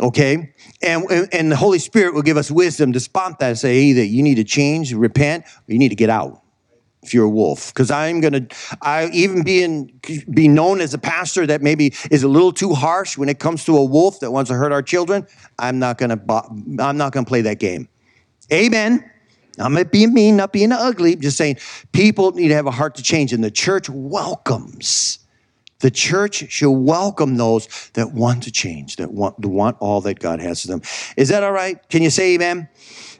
okay? 0.00 0.52
And, 0.82 1.28
and 1.32 1.52
the 1.52 1.56
holy 1.56 1.78
spirit 1.78 2.14
will 2.14 2.22
give 2.22 2.36
us 2.36 2.50
wisdom 2.50 2.92
to 2.92 3.00
spot 3.00 3.38
that 3.40 3.48
and 3.48 3.58
say 3.58 3.92
that 3.92 4.06
you 4.06 4.22
need 4.22 4.36
to 4.36 4.44
change 4.44 4.92
repent 4.92 5.44
or 5.44 5.72
you 5.72 5.78
need 5.78 5.90
to 5.90 5.96
get 5.96 6.10
out 6.10 6.42
if 7.02 7.14
you're 7.14 7.26
a 7.26 7.30
wolf. 7.30 7.72
Because 7.72 7.90
i'm 7.90 8.20
gonna 8.20 8.46
i 8.82 9.06
even 9.12 9.42
being 9.42 10.00
be 10.32 10.48
known 10.48 10.80
as 10.80 10.94
a 10.94 10.98
pastor 10.98 11.46
that 11.46 11.62
maybe 11.62 11.94
is 12.10 12.22
a 12.22 12.28
little 12.28 12.52
too 12.52 12.74
harsh 12.74 13.16
when 13.16 13.28
it 13.28 13.38
comes 13.38 13.64
to 13.64 13.76
a 13.76 13.84
wolf 13.84 14.20
that 14.20 14.32
wants 14.32 14.50
to 14.50 14.56
hurt 14.56 14.72
our 14.72 14.82
children 14.82 15.26
i'm 15.58 15.78
not 15.78 15.96
gonna 15.96 16.20
i'm 16.80 16.96
not 16.96 17.12
gonna 17.12 17.24
play 17.24 17.42
that 17.42 17.60
game. 17.60 17.88
Amen. 18.52 19.08
I'm 19.58 19.74
not 19.74 19.90
being 19.90 20.14
mean, 20.14 20.36
not 20.36 20.52
being 20.52 20.72
ugly, 20.72 21.16
just 21.16 21.36
saying 21.36 21.58
people 21.92 22.30
need 22.32 22.48
to 22.48 22.54
have 22.54 22.66
a 22.66 22.70
heart 22.70 22.94
to 22.96 23.02
change, 23.02 23.32
and 23.32 23.42
the 23.42 23.50
church 23.50 23.88
welcomes 23.90 25.18
the 25.80 25.90
church 25.90 26.50
should 26.50 26.70
welcome 26.70 27.36
those 27.36 27.90
that 27.94 28.12
want 28.12 28.42
to 28.44 28.50
change, 28.50 28.96
that 28.96 29.12
want, 29.12 29.40
to 29.42 29.48
want 29.48 29.76
all 29.80 30.00
that 30.00 30.18
God 30.18 30.40
has 30.40 30.62
for 30.62 30.68
them. 30.68 30.82
Is 31.16 31.28
that 31.28 31.44
all 31.44 31.52
right? 31.52 31.76
Can 31.88 32.02
you 32.02 32.10
say 32.10 32.34
amen? 32.34 32.68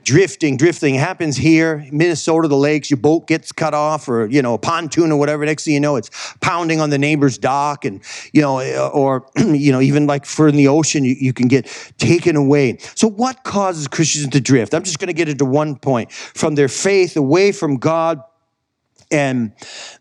Drifting, 0.05 0.57
drifting 0.57 0.95
happens 0.95 1.37
here, 1.37 1.87
Minnesota, 1.93 2.49
the 2.49 2.57
lakes, 2.57 2.91
your 2.91 2.97
boat 2.97 3.27
gets 3.27 3.53
cut 3.53 3.75
off, 3.75 4.09
or 4.09 4.27
you 4.27 4.41
know, 4.41 4.55
a 4.55 4.59
pontoon 4.59 5.13
or 5.13 5.19
whatever. 5.19 5.45
Next 5.45 5.65
thing 5.65 5.75
you 5.75 5.81
know, 5.81 5.97
it's 5.97 6.35
pounding 6.41 6.81
on 6.81 6.89
the 6.89 6.97
neighbor's 6.97 7.37
dock, 7.37 7.85
and 7.85 8.01
you 8.33 8.41
know, 8.41 8.59
eh, 8.59 8.79
or 8.79 9.27
you 9.37 9.71
know, 9.71 9.81
even 9.81 10.07
like 10.07 10.25
for 10.25 10.49
in 10.49 10.57
the 10.57 10.69
ocean, 10.69 11.05
you, 11.05 11.15
you 11.19 11.35
can 11.35 11.47
get 11.47 11.67
taken 11.99 12.37
away. 12.37 12.79
So, 12.95 13.07
what 13.07 13.45
causes 13.45 13.87
Christians 13.87 14.29
to 14.31 14.41
drift? 14.41 14.73
I'm 14.73 14.85
just 14.85 14.99
going 14.99 15.09
to 15.09 15.13
get 15.13 15.29
into 15.29 15.45
one 15.45 15.77
point 15.77 16.11
from 16.11 16.55
their 16.55 16.69
faith 16.69 17.17
away 17.17 17.53
from 17.53 17.77
God 17.77 18.23
and 19.11 19.53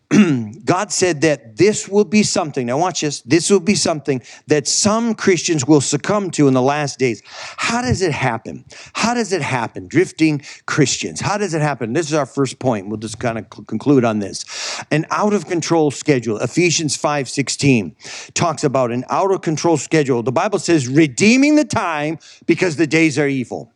God 0.65 0.91
said 0.93 1.21
that 1.21 1.57
this 1.57 1.89
will 1.89 2.05
be 2.05 2.23
something. 2.23 2.67
Now, 2.67 2.77
watch 2.77 3.01
this. 3.01 3.21
This 3.21 3.49
will 3.49 3.59
be 3.59 3.75
something 3.75 4.21
that 4.47 4.65
some 4.65 5.15
Christians 5.15 5.67
will 5.67 5.81
succumb 5.81 6.31
to 6.31 6.47
in 6.47 6.53
the 6.53 6.61
last 6.61 6.97
days. 6.97 7.21
How 7.25 7.81
does 7.81 8.01
it 8.01 8.13
happen? 8.13 8.63
How 8.93 9.13
does 9.13 9.33
it 9.33 9.41
happen? 9.41 9.87
Drifting 9.87 10.43
Christians. 10.65 11.19
How 11.19 11.37
does 11.37 11.53
it 11.53 11.61
happen? 11.61 11.91
This 11.91 12.07
is 12.07 12.13
our 12.13 12.25
first 12.25 12.57
point. 12.57 12.87
We'll 12.87 12.97
just 12.97 13.19
kind 13.19 13.37
of 13.37 13.49
conclude 13.49 14.05
on 14.05 14.19
this. 14.19 14.45
An 14.91 15.05
out 15.11 15.33
of 15.33 15.47
control 15.47 15.91
schedule. 15.91 16.37
Ephesians 16.37 16.95
5 16.95 17.27
16 17.27 17.95
talks 18.33 18.63
about 18.63 18.91
an 18.91 19.03
out 19.09 19.31
of 19.31 19.41
control 19.41 19.75
schedule. 19.75 20.23
The 20.23 20.31
Bible 20.31 20.59
says, 20.59 20.87
redeeming 20.87 21.55
the 21.55 21.65
time 21.65 22.19
because 22.45 22.77
the 22.77 22.87
days 22.87 23.19
are 23.19 23.27
evil. 23.27 23.73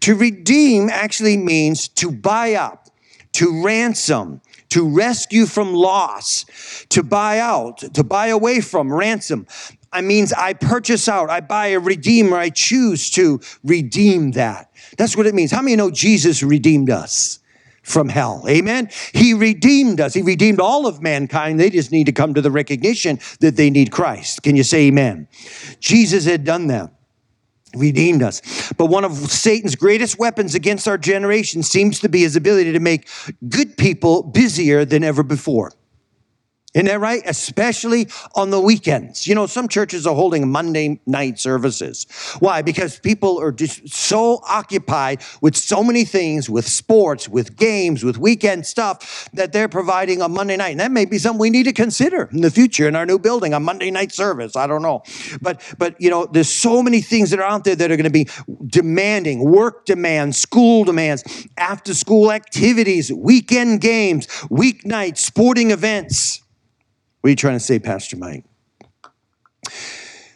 To 0.00 0.14
redeem 0.14 0.88
actually 0.88 1.36
means 1.36 1.88
to 1.88 2.12
buy 2.12 2.54
up, 2.54 2.90
to 3.32 3.64
ransom 3.64 4.40
to 4.74 4.88
rescue 4.88 5.46
from 5.46 5.72
loss, 5.72 6.44
to 6.88 7.04
buy 7.04 7.38
out, 7.38 7.78
to 7.94 8.02
buy 8.02 8.26
away 8.26 8.60
from, 8.60 8.92
ransom. 8.92 9.46
I 9.92 10.00
means 10.00 10.32
I 10.32 10.54
purchase 10.54 11.08
out, 11.08 11.30
I 11.30 11.40
buy 11.40 11.68
a 11.68 11.78
redeemer, 11.78 12.36
I 12.36 12.50
choose 12.50 13.08
to 13.10 13.40
redeem 13.62 14.32
that. 14.32 14.72
That's 14.98 15.16
what 15.16 15.26
it 15.26 15.34
means. 15.34 15.52
How 15.52 15.62
many 15.62 15.76
know 15.76 15.90
Jesus 15.90 16.42
redeemed 16.42 16.90
us? 16.90 17.38
from 17.82 18.08
hell. 18.08 18.42
Amen. 18.48 18.88
He 19.12 19.34
redeemed 19.34 20.00
us. 20.00 20.14
He 20.14 20.22
redeemed 20.22 20.58
all 20.58 20.86
of 20.86 21.02
mankind. 21.02 21.60
They 21.60 21.68
just 21.68 21.92
need 21.92 22.06
to 22.06 22.12
come 22.12 22.32
to 22.32 22.40
the 22.40 22.50
recognition 22.50 23.20
that 23.40 23.56
they 23.56 23.68
need 23.68 23.92
Christ. 23.92 24.42
Can 24.42 24.56
you 24.56 24.62
say 24.62 24.86
amen? 24.86 25.28
Jesus 25.80 26.24
had 26.24 26.44
done 26.44 26.68
that 26.68 26.90
redeemed 27.76 28.22
us. 28.22 28.72
But 28.76 28.86
one 28.86 29.04
of 29.04 29.12
Satan's 29.12 29.76
greatest 29.76 30.18
weapons 30.18 30.54
against 30.54 30.88
our 30.88 30.98
generation 30.98 31.62
seems 31.62 32.00
to 32.00 32.08
be 32.08 32.20
his 32.20 32.36
ability 32.36 32.72
to 32.72 32.80
make 32.80 33.08
good 33.48 33.76
people 33.76 34.22
busier 34.22 34.84
than 34.84 35.04
ever 35.04 35.22
before. 35.22 35.72
Isn't 36.74 36.86
that 36.86 36.98
right? 36.98 37.22
Especially 37.24 38.08
on 38.34 38.50
the 38.50 38.60
weekends. 38.60 39.28
You 39.28 39.36
know, 39.36 39.46
some 39.46 39.68
churches 39.68 40.08
are 40.08 40.14
holding 40.14 40.50
Monday 40.50 41.00
night 41.06 41.38
services. 41.38 42.04
Why? 42.40 42.62
Because 42.62 42.98
people 42.98 43.40
are 43.40 43.52
just 43.52 43.88
so 43.90 44.40
occupied 44.48 45.22
with 45.40 45.54
so 45.54 45.84
many 45.84 46.04
things, 46.04 46.50
with 46.50 46.66
sports, 46.66 47.28
with 47.28 47.56
games, 47.56 48.02
with 48.02 48.18
weekend 48.18 48.66
stuff, 48.66 49.28
that 49.34 49.52
they're 49.52 49.68
providing 49.68 50.20
a 50.20 50.28
Monday 50.28 50.56
night. 50.56 50.72
And 50.72 50.80
that 50.80 50.90
may 50.90 51.04
be 51.04 51.18
something 51.18 51.38
we 51.38 51.50
need 51.50 51.62
to 51.64 51.72
consider 51.72 52.28
in 52.32 52.40
the 52.40 52.50
future 52.50 52.88
in 52.88 52.96
our 52.96 53.06
new 53.06 53.20
building, 53.20 53.54
a 53.54 53.60
Monday 53.60 53.92
night 53.92 54.10
service. 54.10 54.56
I 54.56 54.66
don't 54.66 54.82
know. 54.82 55.04
But, 55.40 55.62
but, 55.78 56.00
you 56.00 56.10
know, 56.10 56.26
there's 56.26 56.50
so 56.50 56.82
many 56.82 57.00
things 57.00 57.30
that 57.30 57.38
are 57.38 57.48
out 57.48 57.62
there 57.62 57.76
that 57.76 57.92
are 57.92 57.96
going 57.96 58.04
to 58.04 58.10
be 58.10 58.28
demanding 58.66 59.48
work 59.48 59.84
demands, 59.84 60.38
school 60.38 60.82
demands, 60.82 61.22
after 61.56 61.94
school 61.94 62.32
activities, 62.32 63.12
weekend 63.12 63.80
games, 63.80 64.26
weeknights, 64.50 65.18
sporting 65.18 65.70
events. 65.70 66.40
What 67.24 67.28
are 67.28 67.30
you 67.30 67.36
trying 67.36 67.56
to 67.56 67.64
say, 67.64 67.78
Pastor 67.78 68.18
Mike? 68.18 68.44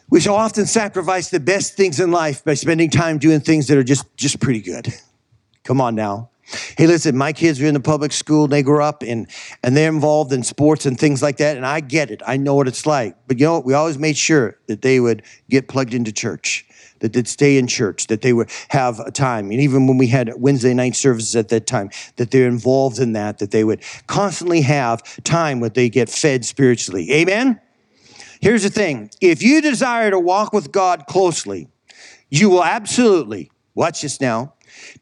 We 0.09 0.21
shall 0.21 0.37
often 0.37 0.65
sacrifice 0.65 1.29
the 1.29 1.39
best 1.39 1.75
things 1.75 2.01
in 2.01 2.11
life 2.11 2.43
by 2.43 2.55
spending 2.55 2.89
time 2.89 3.19
doing 3.19 3.41
things 3.41 3.67
that 3.67 3.77
are 3.77 3.85
just, 3.85 4.07
just 4.17 4.41
pretty 4.41 4.63
good. 4.63 4.95
Come 5.65 5.83
on 5.83 5.95
now. 5.95 6.31
Hey, 6.77 6.87
listen, 6.87 7.17
my 7.17 7.33
kids 7.33 7.61
are 7.61 7.67
in 7.67 7.75
the 7.75 7.81
public 7.81 8.13
school, 8.13 8.47
they 8.47 8.63
grow 8.63 8.85
up 8.85 9.03
and, 9.03 9.27
and 9.63 9.77
they're 9.77 9.91
involved 9.91 10.33
in 10.33 10.43
sports 10.43 10.87
and 10.87 10.99
things 10.99 11.23
like 11.23 11.37
that, 11.39 11.57
and 11.57 11.67
I 11.67 11.81
get 11.81 12.11
it. 12.11 12.23
I 12.27 12.37
know 12.39 12.55
what 12.55 12.69
it's 12.69 12.87
like. 12.87 13.17
But 13.27 13.39
you 13.39 13.47
know, 13.47 13.61
we 13.61 13.75
always 13.75 13.99
made 13.99 14.17
sure 14.17 14.59
that 14.67 14.83
they 14.83 14.99
would 14.99 15.23
get 15.51 15.69
plugged 15.69 15.95
into 15.95 16.13
church 16.13 16.65
that 17.01 17.13
they'd 17.13 17.29
stay 17.29 17.59
in 17.59 17.67
church, 17.67 18.07
that 18.09 18.23
they 18.23 18.33
would 18.33 18.51
have 18.69 19.01
a 19.01 19.11
time. 19.11 19.51
And 19.51 19.61
even 19.61 19.87
when 19.87 19.99
we 19.99 20.09
had 20.09 20.33
Wednesday 20.37 20.75
night 20.75 20.97
services 20.97 21.37
at 21.37 21.49
that 21.49 21.67
time, 21.67 21.91
that 22.17 22.31
they're 22.31 22.49
involved 22.49 22.99
in 22.99 23.13
that, 23.13 23.39
that 23.39 23.51
they 23.51 23.65
would 23.65 23.83
constantly 24.07 24.63
have 24.63 25.03
time 25.25 25.61
where 25.61 25.71
they 25.71 25.89
get 25.89 26.09
fed 26.09 26.45
spiritually. 26.45 27.13
Amen? 27.13 27.61
Here's 28.41 28.63
the 28.63 28.71
thing 28.71 29.11
if 29.21 29.43
you 29.43 29.61
desire 29.61 30.11
to 30.11 30.19
walk 30.19 30.53
with 30.53 30.73
God 30.73 31.07
closely, 31.07 31.69
you 32.31 32.51
will 32.51 32.65
absolutely, 32.65 33.51
watch 33.75 34.03
this 34.03 34.21
now, 34.21 34.55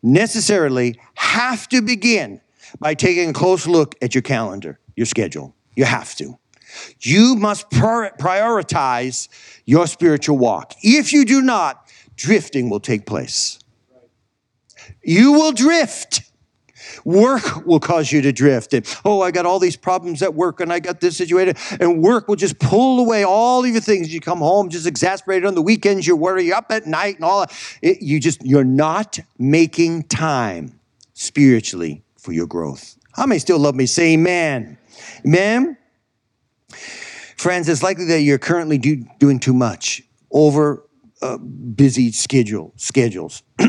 necessarily 0.03 0.99
have 1.15 1.69
to 1.69 1.83
begin 1.83 2.41
by 2.81 2.95
taking 2.95 3.31
a 3.31 3.33
close 3.33 3.67
look 3.67 3.95
at 4.03 4.15
your 4.15 4.23
calendar, 4.23 4.79
your 4.95 5.07
schedule. 5.07 5.55
You 5.75 5.85
have 5.85 6.15
to. 6.17 6.39
You 7.01 7.37
must 7.37 7.71
prioritize 7.71 9.29
your 9.65 9.87
spiritual 9.87 10.39
walk. 10.39 10.75
If 10.83 11.13
you 11.13 11.25
do 11.25 11.41
not, 11.41 11.91
drifting 12.17 12.69
will 12.71 12.81
take 12.81 13.07
place. 13.07 13.59
You 15.03 15.33
will 15.33 15.53
drift. 15.53 16.23
Work 17.05 17.67
will 17.67 17.81
cause 17.81 18.13
you 18.13 18.21
to 18.23 18.33
drift. 18.33 18.75
And, 18.75 18.87
oh, 19.05 19.23
I 19.23 19.31
got 19.31 19.47
all 19.47 19.59
these 19.59 19.77
problems 19.77 20.23
at 20.23 20.35
work 20.35 20.61
and 20.61 20.73
I 20.73 20.81
got 20.81 21.01
this 21.01 21.17
situated. 21.17 21.59
And 21.81 22.03
work 22.03 22.29
will 22.29 22.37
just 22.37 22.59
pull 22.59 23.01
away 23.01 23.25
all 23.25 23.65
of 23.65 23.71
your 23.71 23.81
things. 23.81 24.13
You 24.13 24.21
come 24.21 24.39
home 24.39 24.69
just 24.69 24.87
exasperated 24.87 25.47
on 25.47 25.55
the 25.55 25.63
weekends. 25.63 26.07
You 26.07 26.17
worry 26.17 26.53
up 26.53 26.67
at 26.71 26.87
night 26.87 27.17
and 27.17 27.25
all 27.25 27.41
that. 27.41 27.53
It, 27.83 28.03
you 28.03 28.21
just, 28.21 28.45
you're 28.45 28.65
not 28.65 29.19
making 29.39 30.05
time 30.05 30.79
spiritually 31.15 32.03
for 32.19 32.33
your 32.33 32.47
growth. 32.47 32.97
How 33.13 33.27
many 33.27 33.39
still 33.39 33.59
love 33.59 33.75
me? 33.75 33.87
Say 33.87 34.15
amen. 34.15 34.79
Amen. 35.25 35.77
Friends, 37.37 37.69
it's 37.69 37.83
likely 37.83 38.07
that 38.07 38.21
you're 38.21 38.39
currently 38.39 38.79
do, 38.79 39.05
doing 39.19 39.39
too 39.39 39.55
much 39.55 40.03
over 40.31 40.87
uh, 41.23 41.39
busy 41.39 42.13
schedule 42.13 42.73
schedules. 42.77 43.43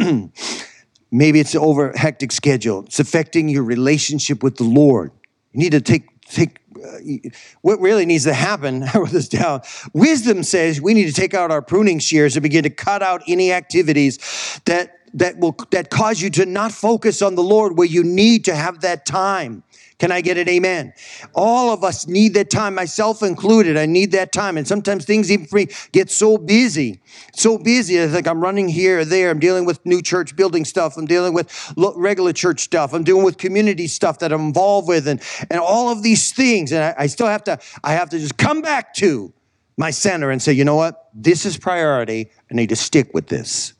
Maybe 1.12 1.39
it's 1.39 1.54
an 1.54 1.62
over 1.62 1.93
hectic 1.96 2.32
schedule. 2.32 2.84
It's 2.86 3.00
affecting 3.00 3.50
your 3.50 3.63
relationship 3.63 4.43
with 4.43 4.58
the 4.58 4.63
Lord. 4.63 5.12
You 5.54 5.60
need 5.60 5.72
to 5.72 5.82
take 5.82 6.06
take 6.30 6.60
uh, 6.78 7.30
what 7.62 7.80
really 7.80 8.06
needs 8.06 8.26
to 8.26 8.34
happen. 8.34 8.84
I 8.93 8.98
wrote 8.98 9.10
this 9.10 9.30
down. 9.30 9.62
Wisdom 9.93 10.43
says 10.43 10.82
we 10.82 10.93
need 10.93 11.06
to 11.06 11.13
take 11.13 11.34
out 11.34 11.52
our 11.52 11.62
pruning 11.62 12.00
shears 12.00 12.36
and 12.36 12.43
begin 12.43 12.63
to 12.63 12.70
cut 12.70 13.02
out 13.02 13.24
any 13.28 13.52
activities 13.52 14.60
that 14.65 14.96
that 15.13 15.38
will 15.38 15.56
that 15.72 15.89
cause 15.89 16.22
you 16.22 16.30
to 16.32 16.46
not 16.46 16.72
focus 16.72 17.22
on 17.22 17.36
the 17.36 17.43
Lord 17.43 17.78
where 17.78 17.88
you 17.88 18.04
need 18.04 18.46
to 18.46 18.56
have 18.56 18.82
that 18.82 19.06
time. 19.06 19.63
Can 20.00 20.12
I 20.12 20.22
get 20.22 20.38
an 20.38 20.48
amen? 20.48 20.93
All 21.34 21.72
of 21.74 21.84
us 21.84 22.08
need 22.08 22.36
that 22.36 22.52
time, 22.52 22.76
myself 22.76 23.24
included. 23.24 23.78
I 23.78 23.88
need 23.88 24.12
that 24.12 24.32
time. 24.32 24.56
And 24.56 24.67
sometimes 24.67 25.06
things 25.06 25.32
even 25.32 25.48
for 25.48 25.56
me 25.56 25.67
get 25.91 26.12
so 26.12 26.38
busy, 26.38 27.02
so 27.34 27.58
busy. 27.58 28.02
I 28.02 28.08
think 28.08 28.28
I'm 28.28 28.39
running 28.39 28.70
here 28.70 29.00
or 29.00 29.06
there. 29.06 29.32
I'm 29.32 29.39
dealing 29.39 29.65
with 29.65 29.84
new 29.88 30.04
church 30.04 30.36
building 30.36 30.65
stuff. 30.65 30.98
I'm 30.98 31.08
dealing 31.08 31.34
with 31.34 31.74
regular 31.76 32.32
church 32.32 32.60
stuff. 32.60 32.93
I'm 32.93 33.04
dealing 33.04 33.24
with 33.24 33.39
community 33.39 33.88
stuff 33.88 34.20
that 34.20 34.32
I'm 34.32 34.41
involved 34.41 34.88
with 34.88 35.08
and, 35.08 35.20
and 35.50 35.60
all 35.60 35.89
of 35.89 36.04
these 36.04 36.32
things. 36.32 36.72
And 36.72 36.84
I, 36.84 36.96
I 37.00 37.08
still 37.08 37.28
have 37.28 37.43
to, 37.46 37.58
I 37.84 37.93
have 37.93 38.10
to 38.12 38.20
just 38.20 38.38
come 38.38 38.62
back 38.62 38.93
to 38.96 39.34
my 39.78 39.89
center 39.89 40.30
and 40.30 40.39
say, 40.39 40.54
you 40.54 40.63
know 40.63 40.76
what? 40.76 41.10
This 41.15 41.43
is 41.43 41.58
priority. 41.58 42.30
I 42.52 42.54
need 42.54 42.70
to 42.70 42.76
stick 42.76 43.15
with 43.15 43.28
this. 43.28 43.74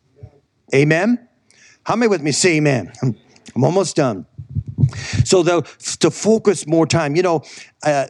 Amen? 0.74 1.28
How 1.84 1.96
many 1.96 2.10
with 2.10 2.22
me 2.22 2.32
say 2.32 2.58
amen? 2.58 2.92
I'm 3.02 3.64
almost 3.64 3.96
done. 3.96 4.26
So 5.24 5.42
the, 5.42 5.62
to 6.00 6.12
focus 6.12 6.68
more 6.68 6.86
time, 6.86 7.16
you 7.16 7.24
know, 7.24 7.44
uh, 7.84 8.06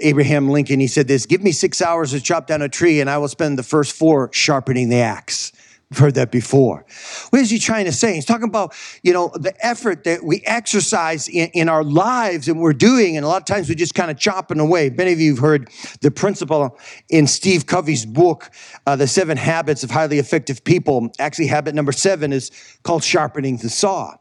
Abraham 0.00 0.48
Lincoln, 0.48 0.80
he 0.80 0.86
said 0.86 1.06
this, 1.06 1.26
give 1.26 1.42
me 1.42 1.52
six 1.52 1.80
hours 1.80 2.10
to 2.10 2.20
chop 2.20 2.46
down 2.46 2.62
a 2.62 2.68
tree 2.68 3.00
and 3.00 3.08
I 3.08 3.18
will 3.18 3.28
spend 3.28 3.58
the 3.58 3.62
first 3.62 3.92
four 3.92 4.30
sharpening 4.32 4.88
the 4.88 4.96
axe. 4.96 5.52
We've 5.90 6.00
heard 6.00 6.14
that 6.16 6.30
before. 6.30 6.84
What 7.30 7.40
is 7.40 7.48
he 7.48 7.58
trying 7.58 7.86
to 7.86 7.92
say? 7.92 8.14
He's 8.14 8.26
talking 8.26 8.46
about, 8.48 8.74
you 9.02 9.14
know, 9.14 9.32
the 9.34 9.54
effort 9.64 10.04
that 10.04 10.22
we 10.22 10.42
exercise 10.44 11.28
in, 11.28 11.48
in 11.54 11.70
our 11.70 11.82
lives 11.82 12.46
and 12.46 12.60
we're 12.60 12.74
doing, 12.74 13.16
and 13.16 13.24
a 13.24 13.28
lot 13.28 13.40
of 13.40 13.46
times 13.46 13.70
we're 13.70 13.74
just 13.74 13.94
kind 13.94 14.10
of 14.10 14.18
chopping 14.18 14.60
away. 14.60 14.90
Many 14.90 15.12
of 15.12 15.20
you 15.20 15.30
have 15.30 15.42
heard 15.42 15.70
the 16.02 16.10
principle 16.10 16.78
in 17.08 17.26
Steve 17.26 17.64
Covey's 17.64 18.04
book, 18.04 18.50
uh, 18.86 18.96
The 18.96 19.06
Seven 19.06 19.38
Habits 19.38 19.82
of 19.82 19.90
Highly 19.90 20.18
Effective 20.18 20.62
People. 20.62 21.10
Actually, 21.18 21.46
habit 21.46 21.74
number 21.74 21.92
seven 21.92 22.34
is 22.34 22.50
called 22.82 23.02
sharpening 23.02 23.56
the 23.56 23.70
saw. 23.70 24.14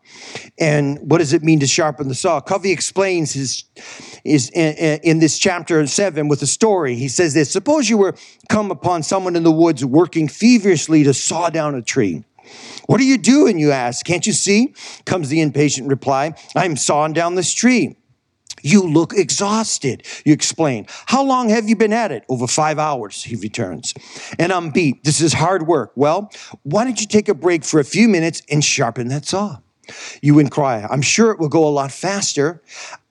And 0.58 1.00
what 1.02 1.18
does 1.18 1.34
it 1.34 1.44
mean 1.44 1.60
to 1.60 1.68
sharpen 1.68 2.08
the 2.08 2.16
saw? 2.16 2.40
Covey 2.40 2.72
explains 2.72 3.34
his 3.34 3.66
is 4.24 4.50
in, 4.52 5.00
in 5.04 5.20
this 5.20 5.38
chapter 5.38 5.86
seven 5.88 6.28
with 6.28 6.42
a 6.42 6.48
story. 6.48 6.96
He 6.96 7.10
says 7.10 7.34
this: 7.34 7.52
Suppose 7.52 7.90
you 7.90 7.98
were 7.98 8.16
come 8.50 8.72
upon 8.72 9.04
someone 9.04 9.36
in 9.36 9.44
the 9.44 9.52
woods 9.52 9.84
working 9.84 10.28
feverishly 10.28 11.04
to 11.04 11.14
saw 11.14 11.50
down 11.50 11.57
a 11.58 11.82
tree. 11.82 12.24
What 12.86 13.02
are 13.02 13.06
you 13.06 13.18
doing? 13.18 13.60
You 13.60 13.72
ask. 13.72 14.06
Can't 14.06 14.26
you 14.26 14.34
see? 14.34 14.74
Comes 15.06 15.30
the 15.30 15.42
impatient 15.42 15.90
reply. 15.90 16.34
I'm 16.56 16.78
sawing 16.78 17.14
down 17.14 17.36
this 17.36 17.54
tree. 17.54 17.98
You 18.64 18.82
look 18.82 19.14
exhausted, 19.14 20.04
you 20.26 20.34
explain. 20.34 20.88
How 21.06 21.24
long 21.24 21.50
have 21.50 21.70
you 21.70 21.76
been 21.76 21.94
at 21.94 22.12
it? 22.12 22.24
Over 22.28 22.48
five 22.48 22.80
hours, 22.80 23.24
he 23.24 23.36
returns. 23.36 23.94
And 24.40 24.52
I'm 24.52 24.72
beat. 24.72 25.04
This 25.04 25.22
is 25.22 25.34
hard 25.34 25.68
work. 25.68 25.92
Well, 25.96 26.32
why 26.64 26.84
don't 26.84 27.00
you 27.00 27.08
take 27.08 27.30
a 27.30 27.36
break 27.36 27.64
for 27.64 27.80
a 27.80 27.86
few 27.86 28.08
minutes 28.08 28.42
and 28.50 28.64
sharpen 28.64 29.10
that 29.10 29.26
saw? 29.26 29.60
You 30.22 30.40
inquire. 30.40 30.88
I'm 30.90 31.02
sure 31.02 31.32
it 31.32 31.40
will 31.40 31.50
go 31.50 31.68
a 31.68 31.70
lot 31.70 31.92
faster. 31.92 32.62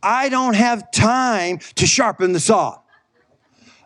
I 0.02 0.28
don't 0.28 0.54
have 0.54 0.90
time 0.90 1.58
to 1.76 1.86
sharpen 1.86 2.32
the 2.32 2.40
saw. 2.40 2.80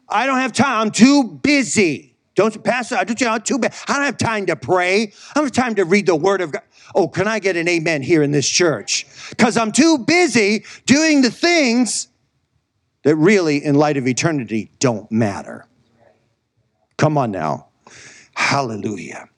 I 0.09 0.27
don't 0.27 0.39
have 0.39 0.53
time. 0.53 0.81
I'm 0.81 0.91
too 0.91 1.25
busy. 1.25 2.10
Don't 2.35 2.63
pass 2.63 2.93
I 2.93 3.05
don't 3.05 3.21
you 3.21 3.27
know, 3.27 3.39
too 3.39 3.59
bad. 3.59 3.75
I 3.89 3.95
don't 3.95 4.05
have 4.05 4.17
time 4.17 4.47
to 4.47 4.57
pray. 4.57 5.03
I 5.03 5.35
don't 5.35 5.45
have 5.45 5.53
time 5.53 5.75
to 5.77 5.85
read 5.85 6.07
the 6.07 6.17
word 6.17 6.41
of 6.41 6.53
God. 6.53 6.63
Oh, 6.95 7.09
can 7.09 7.29
I 7.29 7.39
get 7.39 7.57
an 7.57 7.69
amen 7.69 8.03
here 8.03 8.23
in 8.23 8.31
this 8.31 8.49
church? 8.49 9.07
Because 9.31 9.57
I'm 9.57 9.73
too 9.73 9.99
busy 9.99 10.65
doing 10.87 11.23
the 11.23 11.31
things 11.31 12.09
that 13.05 13.17
really, 13.17 13.65
in 13.65 13.75
light 13.75 13.97
of 13.97 14.07
eternity, 14.07 14.71
don't 14.79 15.11
matter. 15.11 15.67
Come 16.97 17.17
on 17.17 17.31
now. 17.31 17.69
Hallelujah. 18.35 19.29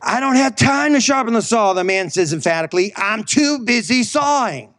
I 0.00 0.20
don't 0.20 0.36
have 0.36 0.54
time 0.56 0.92
to 0.92 1.00
sharpen 1.00 1.34
the 1.34 1.42
saw, 1.42 1.72
the 1.72 1.84
man 1.84 2.10
says 2.10 2.32
emphatically. 2.32 2.92
I'm 2.96 3.24
too 3.24 3.60
busy 3.60 4.02
sawing. 4.02 4.74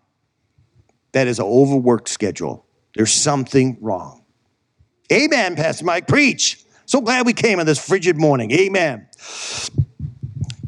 That 1.12 1.28
is 1.28 1.40
an 1.40 1.46
overworked 1.46 2.10
schedule. 2.10 2.66
There's 2.96 3.12
something 3.12 3.78
wrong. 3.82 4.24
Amen, 5.12 5.56
Pastor 5.56 5.86
Mike. 5.86 6.08
Preach. 6.08 6.65
So 6.96 7.02
glad 7.02 7.26
we 7.26 7.34
came 7.34 7.60
on 7.60 7.66
this 7.66 7.86
frigid 7.86 8.16
morning. 8.16 8.52
Amen. 8.52 9.06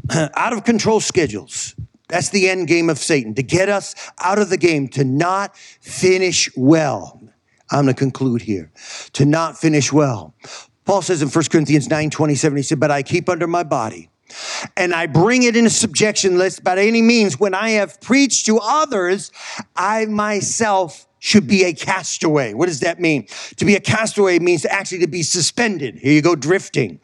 out 0.11 0.51
of 0.51 0.65
control 0.65 0.99
schedules. 0.99 1.73
That's 2.09 2.31
the 2.31 2.49
end 2.49 2.67
game 2.67 2.89
of 2.89 2.97
Satan, 2.97 3.33
to 3.35 3.43
get 3.43 3.69
us 3.69 3.95
out 4.19 4.37
of 4.37 4.49
the 4.49 4.57
game, 4.57 4.89
to 4.89 5.05
not 5.05 5.55
finish 5.55 6.49
well. 6.57 7.21
I'm 7.71 7.85
going 7.85 7.95
to 7.95 7.97
conclude 7.97 8.41
here. 8.41 8.73
To 9.13 9.23
not 9.23 9.57
finish 9.57 9.93
well. 9.93 10.35
Paul 10.83 11.01
says 11.01 11.21
in 11.21 11.29
1 11.29 11.45
Corinthians 11.49 11.89
9 11.89 12.09
27, 12.09 12.57
he 12.57 12.63
said, 12.63 12.81
But 12.81 12.91
I 12.91 13.03
keep 13.03 13.29
under 13.29 13.47
my 13.47 13.63
body 13.63 14.09
and 14.75 14.93
I 14.93 15.07
bring 15.07 15.43
it 15.43 15.55
into 15.55 15.69
subjection 15.69 16.37
lest 16.37 16.61
by 16.61 16.77
any 16.77 17.01
means 17.01 17.39
when 17.39 17.53
I 17.53 17.69
have 17.69 18.01
preached 18.01 18.47
to 18.47 18.59
others, 18.61 19.31
I 19.77 20.07
myself 20.07 21.06
should 21.19 21.43
mm-hmm. 21.43 21.49
be 21.49 21.63
a 21.65 21.73
castaway. 21.73 22.53
What 22.53 22.67
does 22.67 22.79
that 22.81 22.99
mean? 22.99 23.27
To 23.57 23.65
be 23.65 23.75
a 23.75 23.79
castaway 23.79 24.39
means 24.39 24.65
actually 24.65 24.99
to 24.99 25.07
be 25.07 25.23
suspended. 25.23 25.97
Here 25.97 26.13
you 26.13 26.21
go, 26.21 26.35
drifting. 26.35 26.99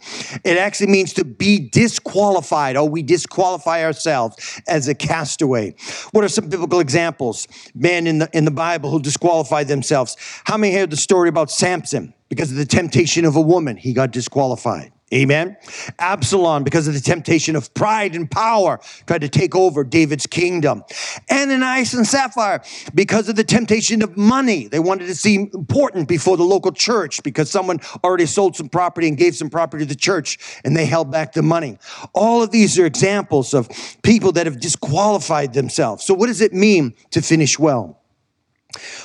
It 0.45 0.57
actually 0.57 0.87
means 0.87 1.13
to 1.13 1.25
be 1.25 1.69
disqualified. 1.69 2.77
Oh, 2.77 2.85
we 2.85 3.03
disqualify 3.03 3.83
ourselves 3.83 4.61
as 4.67 4.87
a 4.87 4.95
castaway. 4.95 5.75
What 6.11 6.23
are 6.23 6.29
some 6.29 6.47
biblical 6.47 6.79
examples? 6.79 7.47
Men 7.75 8.07
in 8.07 8.19
the, 8.19 8.29
in 8.33 8.45
the 8.45 8.51
Bible 8.51 8.91
who 8.91 9.01
disqualified 9.01 9.67
themselves. 9.67 10.15
How 10.45 10.57
many 10.57 10.73
heard 10.73 10.91
the 10.91 10.97
story 10.97 11.27
about 11.27 11.51
Samson? 11.51 12.13
Because 12.29 12.51
of 12.51 12.57
the 12.57 12.65
temptation 12.65 13.25
of 13.25 13.35
a 13.35 13.41
woman, 13.41 13.77
he 13.77 13.93
got 13.93 14.11
disqualified. 14.11 14.92
Amen. 15.13 15.57
Absalom, 15.99 16.63
because 16.63 16.87
of 16.87 16.95
the 16.95 16.99
temptation 16.99 17.55
of 17.55 17.71
pride 17.75 18.15
and 18.15 18.29
power, 18.29 18.79
tried 19.05 19.21
to 19.21 19.29
take 19.29 19.55
over 19.55 19.83
David's 19.83 20.25
kingdom. 20.25 20.83
Ananias 21.31 21.93
and 21.93 22.07
Sapphira, 22.07 22.63
because 22.95 23.29
of 23.29 23.35
the 23.35 23.43
temptation 23.43 24.01
of 24.01 24.17
money, 24.17 24.67
they 24.67 24.79
wanted 24.79 25.05
to 25.05 25.15
seem 25.15 25.51
important 25.53 26.07
before 26.07 26.35
the 26.35 26.43
local 26.43 26.71
church 26.71 27.21
because 27.21 27.51
someone 27.51 27.79
already 28.03 28.25
sold 28.25 28.55
some 28.55 28.69
property 28.69 29.07
and 29.07 29.15
gave 29.15 29.35
some 29.35 29.51
property 29.51 29.85
to 29.85 29.89
the 29.89 29.95
church 29.95 30.39
and 30.65 30.75
they 30.75 30.85
held 30.85 31.11
back 31.11 31.33
the 31.33 31.43
money. 31.43 31.77
All 32.13 32.41
of 32.41 32.49
these 32.49 32.79
are 32.79 32.85
examples 32.85 33.53
of 33.53 33.69
people 34.01 34.31
that 34.31 34.47
have 34.47 34.59
disqualified 34.59 35.53
themselves. 35.53 36.03
So, 36.03 36.15
what 36.15 36.27
does 36.27 36.41
it 36.41 36.53
mean 36.53 36.95
to 37.11 37.21
finish 37.21 37.59
well? 37.59 37.99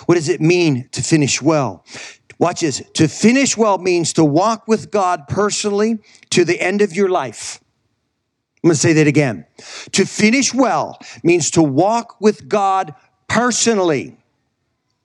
What 0.06 0.14
does 0.14 0.30
it 0.30 0.40
mean 0.40 0.88
to 0.92 1.02
finish 1.02 1.42
well? 1.42 1.84
Watch 2.38 2.60
this. 2.60 2.82
To 2.94 3.08
finish 3.08 3.56
well 3.56 3.78
means 3.78 4.12
to 4.14 4.24
walk 4.24 4.68
with 4.68 4.90
God 4.90 5.26
personally 5.28 5.98
to 6.30 6.44
the 6.44 6.60
end 6.60 6.82
of 6.82 6.92
your 6.94 7.08
life. 7.08 7.60
I'm 8.62 8.68
going 8.68 8.74
to 8.74 8.80
say 8.80 8.92
that 8.94 9.06
again. 9.06 9.46
To 9.92 10.04
finish 10.04 10.54
well 10.54 10.98
means 11.22 11.50
to 11.52 11.62
walk 11.62 12.20
with 12.20 12.48
God 12.48 12.94
personally. 13.28 14.16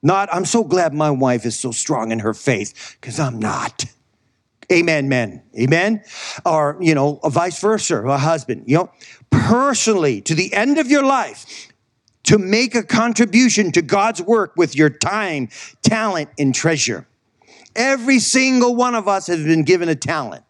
Not, 0.02 0.28
I'm 0.32 0.44
so 0.44 0.64
glad 0.64 0.92
my 0.92 1.10
wife 1.10 1.46
is 1.46 1.58
so 1.58 1.70
strong 1.70 2.12
in 2.12 2.18
her 2.20 2.34
faith, 2.34 2.96
because 3.00 3.18
I'm 3.18 3.38
not. 3.38 3.84
Amen, 4.72 5.08
men. 5.08 5.42
Amen. 5.58 6.02
Or, 6.44 6.76
you 6.80 6.94
know, 6.94 7.20
vice 7.24 7.60
versa, 7.60 8.02
a 8.02 8.18
husband, 8.18 8.64
you 8.66 8.76
know, 8.76 8.90
personally 9.30 10.20
to 10.22 10.34
the 10.34 10.52
end 10.52 10.78
of 10.78 10.88
your 10.88 11.04
life, 11.04 11.68
to 12.24 12.38
make 12.38 12.74
a 12.74 12.82
contribution 12.82 13.72
to 13.72 13.82
God's 13.82 14.22
work 14.22 14.54
with 14.56 14.74
your 14.76 14.90
time, 14.90 15.48
talent, 15.82 16.30
and 16.38 16.54
treasure. 16.54 17.06
Every 17.76 18.18
single 18.18 18.74
one 18.74 18.94
of 18.94 19.08
us 19.08 19.26
has 19.26 19.42
been 19.42 19.64
given 19.64 19.88
a 19.88 19.94
talent. 19.94 20.44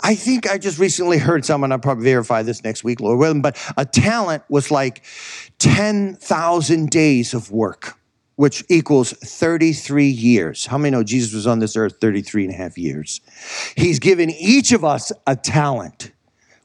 I 0.00 0.14
think 0.14 0.50
I 0.50 0.58
just 0.58 0.78
recently 0.78 1.18
heard 1.18 1.44
someone, 1.44 1.72
I'll 1.72 1.78
probably 1.78 2.04
verify 2.04 2.42
this 2.42 2.64
next 2.64 2.82
week, 2.84 3.00
Lord 3.00 3.18
willing, 3.18 3.42
but 3.42 3.56
a 3.76 3.84
talent 3.84 4.42
was 4.48 4.70
like 4.70 5.04
10,000 5.58 6.90
days 6.90 7.34
of 7.34 7.50
work, 7.50 7.98
which 8.36 8.64
equals 8.68 9.12
33 9.12 10.06
years. 10.06 10.66
How 10.66 10.78
many 10.78 10.90
know 10.90 11.04
Jesus 11.04 11.32
was 11.32 11.46
on 11.46 11.60
this 11.60 11.76
earth 11.76 11.98
33 12.00 12.46
and 12.46 12.54
a 12.54 12.56
half 12.56 12.76
years? 12.76 13.20
He's 13.76 13.98
given 13.98 14.30
each 14.30 14.72
of 14.72 14.84
us 14.84 15.12
a 15.26 15.36
talent. 15.36 16.10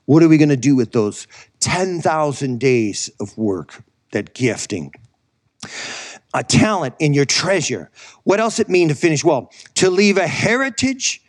What 0.05 0.23
are 0.23 0.29
we 0.29 0.37
going 0.37 0.49
to 0.49 0.57
do 0.57 0.75
with 0.75 0.93
those 0.93 1.27
10,000 1.59 2.59
days 2.59 3.09
of 3.19 3.37
work, 3.37 3.83
that 4.13 4.33
gifting? 4.33 4.93
A 6.33 6.43
talent 6.43 6.95
in 6.99 7.13
your 7.13 7.25
treasure. 7.25 7.89
What 8.23 8.39
else 8.39 8.59
it 8.59 8.69
mean 8.69 8.89
to 8.89 8.95
finish 8.95 9.23
well? 9.23 9.51
To 9.75 9.89
leave 9.89 10.17
a 10.17 10.27
heritage 10.27 11.23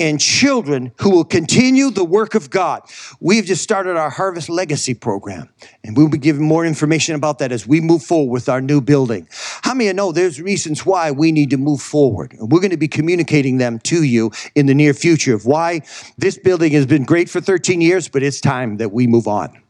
and 0.00 0.20
children 0.20 0.92
who 1.00 1.10
will 1.10 1.24
continue 1.24 1.90
the 1.90 2.04
work 2.04 2.34
of 2.34 2.50
God. 2.50 2.82
We've 3.20 3.44
just 3.44 3.62
started 3.62 3.96
our 3.96 4.10
Harvest 4.10 4.48
Legacy 4.48 4.92
program, 4.92 5.48
and 5.84 5.96
we'll 5.96 6.08
be 6.08 6.18
giving 6.18 6.46
more 6.46 6.66
information 6.66 7.14
about 7.14 7.38
that 7.38 7.52
as 7.52 7.66
we 7.66 7.80
move 7.80 8.02
forward 8.02 8.32
with 8.32 8.48
our 8.48 8.60
new 8.60 8.80
building. 8.80 9.28
How 9.62 9.72
many 9.72 9.86
of 9.86 9.92
you 9.92 9.94
know 9.94 10.12
there's 10.12 10.40
reasons 10.40 10.84
why 10.84 11.12
we 11.12 11.30
need 11.30 11.50
to 11.50 11.56
move 11.56 11.80
forward? 11.80 12.32
And 12.32 12.50
we're 12.50 12.60
going 12.60 12.70
to 12.72 12.76
be 12.76 12.88
communicating 12.88 13.58
them 13.58 13.78
to 13.80 14.02
you 14.02 14.32
in 14.54 14.66
the 14.66 14.74
near 14.74 14.94
future 14.94 15.34
of 15.34 15.46
why 15.46 15.82
this 16.18 16.38
building 16.38 16.72
has 16.72 16.86
been 16.86 17.04
great 17.04 17.30
for 17.30 17.40
13 17.40 17.80
years, 17.80 18.08
but 18.08 18.22
it's 18.22 18.40
time 18.40 18.78
that 18.78 18.92
we 18.92 19.06
move 19.06 19.28
on. 19.28 19.63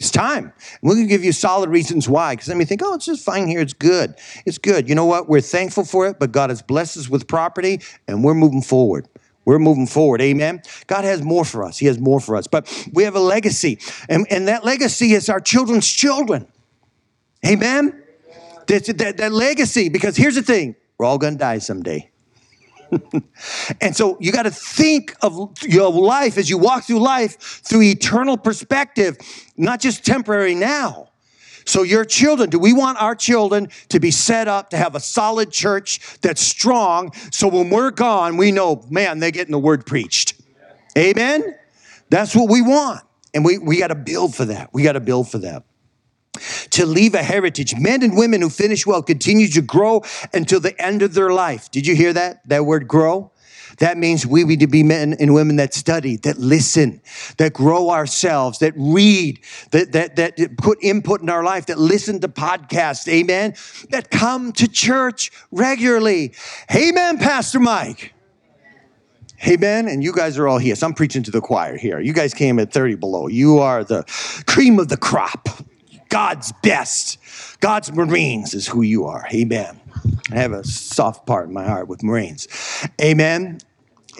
It's 0.00 0.10
time. 0.10 0.52
We're 0.82 0.94
going 0.94 1.06
to 1.06 1.08
give 1.08 1.24
you 1.24 1.32
solid 1.32 1.70
reasons 1.70 2.08
why. 2.08 2.34
Because 2.34 2.46
then 2.46 2.58
we 2.58 2.64
think, 2.64 2.82
oh, 2.84 2.94
it's 2.94 3.06
just 3.06 3.24
fine 3.24 3.46
here. 3.46 3.60
It's 3.60 3.72
good. 3.72 4.14
It's 4.44 4.58
good. 4.58 4.88
You 4.88 4.94
know 4.94 5.06
what? 5.06 5.28
We're 5.28 5.40
thankful 5.40 5.84
for 5.84 6.06
it, 6.08 6.18
but 6.18 6.32
God 6.32 6.50
has 6.50 6.62
blessed 6.62 6.96
us 6.96 7.08
with 7.08 7.28
property 7.28 7.80
and 8.08 8.24
we're 8.24 8.34
moving 8.34 8.62
forward. 8.62 9.08
We're 9.44 9.58
moving 9.58 9.86
forward. 9.86 10.20
Amen. 10.20 10.62
God 10.86 11.04
has 11.04 11.22
more 11.22 11.44
for 11.44 11.64
us. 11.64 11.78
He 11.78 11.86
has 11.86 11.98
more 11.98 12.20
for 12.20 12.36
us. 12.36 12.46
But 12.46 12.88
we 12.92 13.04
have 13.04 13.14
a 13.14 13.20
legacy, 13.20 13.78
and, 14.08 14.26
and 14.30 14.48
that 14.48 14.64
legacy 14.64 15.12
is 15.12 15.28
our 15.28 15.40
children's 15.40 15.86
children. 15.86 16.46
Amen. 17.46 18.02
That, 18.68 18.86
that, 18.98 19.18
that 19.18 19.32
legacy, 19.32 19.90
because 19.90 20.16
here's 20.16 20.36
the 20.36 20.42
thing 20.42 20.76
we're 20.96 21.04
all 21.04 21.18
going 21.18 21.34
to 21.34 21.38
die 21.38 21.58
someday. 21.58 22.10
and 23.80 23.96
so 23.96 24.16
you 24.20 24.32
got 24.32 24.44
to 24.44 24.50
think 24.50 25.14
of 25.22 25.52
your 25.62 25.90
life 25.90 26.38
as 26.38 26.48
you 26.48 26.58
walk 26.58 26.84
through 26.84 27.00
life 27.00 27.38
through 27.38 27.82
eternal 27.82 28.36
perspective, 28.36 29.16
not 29.56 29.80
just 29.80 30.04
temporary 30.04 30.54
now. 30.54 31.10
So, 31.66 31.82
your 31.82 32.04
children, 32.04 32.50
do 32.50 32.58
we 32.58 32.74
want 32.74 33.00
our 33.00 33.14
children 33.14 33.68
to 33.88 33.98
be 33.98 34.10
set 34.10 34.48
up 34.48 34.70
to 34.70 34.76
have 34.76 34.94
a 34.94 35.00
solid 35.00 35.50
church 35.50 36.20
that's 36.20 36.42
strong? 36.42 37.12
So, 37.30 37.48
when 37.48 37.70
we're 37.70 37.90
gone, 37.90 38.36
we 38.36 38.52
know, 38.52 38.84
man, 38.90 39.18
they're 39.18 39.30
getting 39.30 39.52
the 39.52 39.58
word 39.58 39.86
preached. 39.86 40.34
Amen? 40.96 41.54
That's 42.10 42.36
what 42.36 42.50
we 42.50 42.60
want. 42.60 43.00
And 43.32 43.44
we, 43.44 43.56
we 43.58 43.78
got 43.78 43.88
to 43.88 43.94
build 43.94 44.34
for 44.34 44.44
that. 44.44 44.70
We 44.74 44.82
got 44.82 44.92
to 44.92 45.00
build 45.00 45.30
for 45.30 45.38
that 45.38 45.64
to 46.74 46.86
leave 46.86 47.14
a 47.14 47.22
heritage. 47.22 47.74
Men 47.76 48.02
and 48.02 48.16
women 48.16 48.40
who 48.40 48.50
finish 48.50 48.86
well 48.86 49.02
continue 49.02 49.48
to 49.48 49.62
grow 49.62 50.02
until 50.32 50.60
the 50.60 50.80
end 50.80 51.02
of 51.02 51.14
their 51.14 51.30
life. 51.30 51.70
Did 51.70 51.86
you 51.86 51.94
hear 51.94 52.12
that? 52.12 52.46
That 52.48 52.66
word 52.66 52.88
grow? 52.88 53.30
That 53.78 53.96
means 53.96 54.26
we 54.26 54.44
need 54.44 54.60
to 54.60 54.66
be 54.66 54.82
men 54.82 55.14
and 55.18 55.34
women 55.34 55.56
that 55.56 55.74
study, 55.74 56.16
that 56.18 56.38
listen, 56.38 57.00
that 57.38 57.52
grow 57.52 57.90
ourselves, 57.90 58.58
that 58.60 58.72
read, 58.76 59.40
that, 59.70 59.92
that, 59.92 60.16
that 60.16 60.58
put 60.58 60.78
input 60.82 61.22
in 61.22 61.28
our 61.28 61.42
life, 61.42 61.66
that 61.66 61.78
listen 61.78 62.20
to 62.20 62.28
podcasts, 62.28 63.08
amen, 63.08 63.54
that 63.90 64.10
come 64.10 64.52
to 64.52 64.68
church 64.68 65.32
regularly. 65.50 66.34
Amen, 66.74 67.18
Pastor 67.18 67.58
Mike. 67.58 68.14
Amen. 69.46 69.88
And 69.88 70.02
you 70.02 70.12
guys 70.12 70.38
are 70.38 70.46
all 70.48 70.58
here. 70.58 70.74
So 70.74 70.86
I'm 70.86 70.94
preaching 70.94 71.22
to 71.24 71.30
the 71.30 71.40
choir 71.40 71.76
here. 71.76 72.00
You 72.00 72.12
guys 72.12 72.32
came 72.32 72.58
at 72.58 72.72
30 72.72 72.94
below. 72.94 73.26
You 73.26 73.58
are 73.58 73.84
the 73.84 74.04
cream 74.46 74.78
of 74.78 74.88
the 74.88 74.96
crop. 74.96 75.48
God's 76.14 76.52
best. 76.62 77.18
God's 77.58 77.92
Marines 77.92 78.54
is 78.54 78.68
who 78.68 78.82
you 78.82 79.06
are. 79.06 79.26
Amen. 79.34 79.80
I 80.30 80.36
have 80.36 80.52
a 80.52 80.62
soft 80.62 81.26
part 81.26 81.48
in 81.48 81.52
my 81.52 81.64
heart 81.64 81.88
with 81.88 82.04
Marines. 82.04 82.46
Amen. 83.02 83.58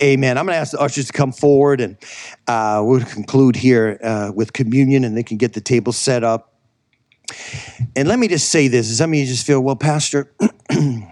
Amen. 0.02 0.36
I'm 0.36 0.44
going 0.44 0.56
to 0.56 0.60
ask 0.60 0.72
the 0.72 0.80
ushers 0.80 1.06
to 1.06 1.12
come 1.12 1.30
forward 1.30 1.80
and 1.80 1.96
uh, 2.48 2.82
we'll 2.84 3.04
conclude 3.04 3.54
here 3.54 4.00
uh, 4.02 4.32
with 4.34 4.52
communion 4.52 5.04
and 5.04 5.16
they 5.16 5.22
can 5.22 5.36
get 5.36 5.52
the 5.52 5.60
table 5.60 5.92
set 5.92 6.24
up. 6.24 6.54
And 7.94 8.08
let 8.08 8.18
me 8.18 8.26
just 8.26 8.48
say 8.48 8.66
this 8.66 8.98
some 8.98 9.12
of 9.12 9.14
you 9.14 9.24
just 9.24 9.46
feel, 9.46 9.60
well, 9.60 9.76
Pastor, 9.76 10.34
I 10.70 11.06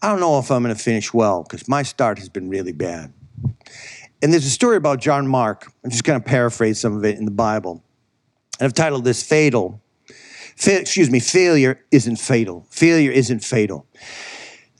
don't 0.00 0.20
know 0.20 0.38
if 0.38 0.50
I'm 0.50 0.62
going 0.62 0.74
to 0.74 0.82
finish 0.82 1.12
well 1.12 1.42
because 1.42 1.68
my 1.68 1.82
start 1.82 2.18
has 2.20 2.30
been 2.30 2.48
really 2.48 2.72
bad. 2.72 3.12
And 4.22 4.32
there's 4.32 4.46
a 4.46 4.50
story 4.50 4.78
about 4.78 4.98
John 4.98 5.28
Mark. 5.28 5.70
I'm 5.84 5.90
just 5.90 6.04
going 6.04 6.18
to 6.18 6.26
paraphrase 6.26 6.80
some 6.80 6.96
of 6.96 7.04
it 7.04 7.18
in 7.18 7.26
the 7.26 7.30
Bible. 7.30 7.84
And 8.58 8.64
I've 8.64 8.72
titled 8.72 9.04
this 9.04 9.22
Fatal 9.22 9.82
Fa- 10.56 10.80
excuse 10.80 11.10
me, 11.10 11.20
failure 11.20 11.84
isn't 11.90 12.16
fatal. 12.16 12.66
Failure 12.70 13.12
isn't 13.12 13.44
fatal. 13.44 13.86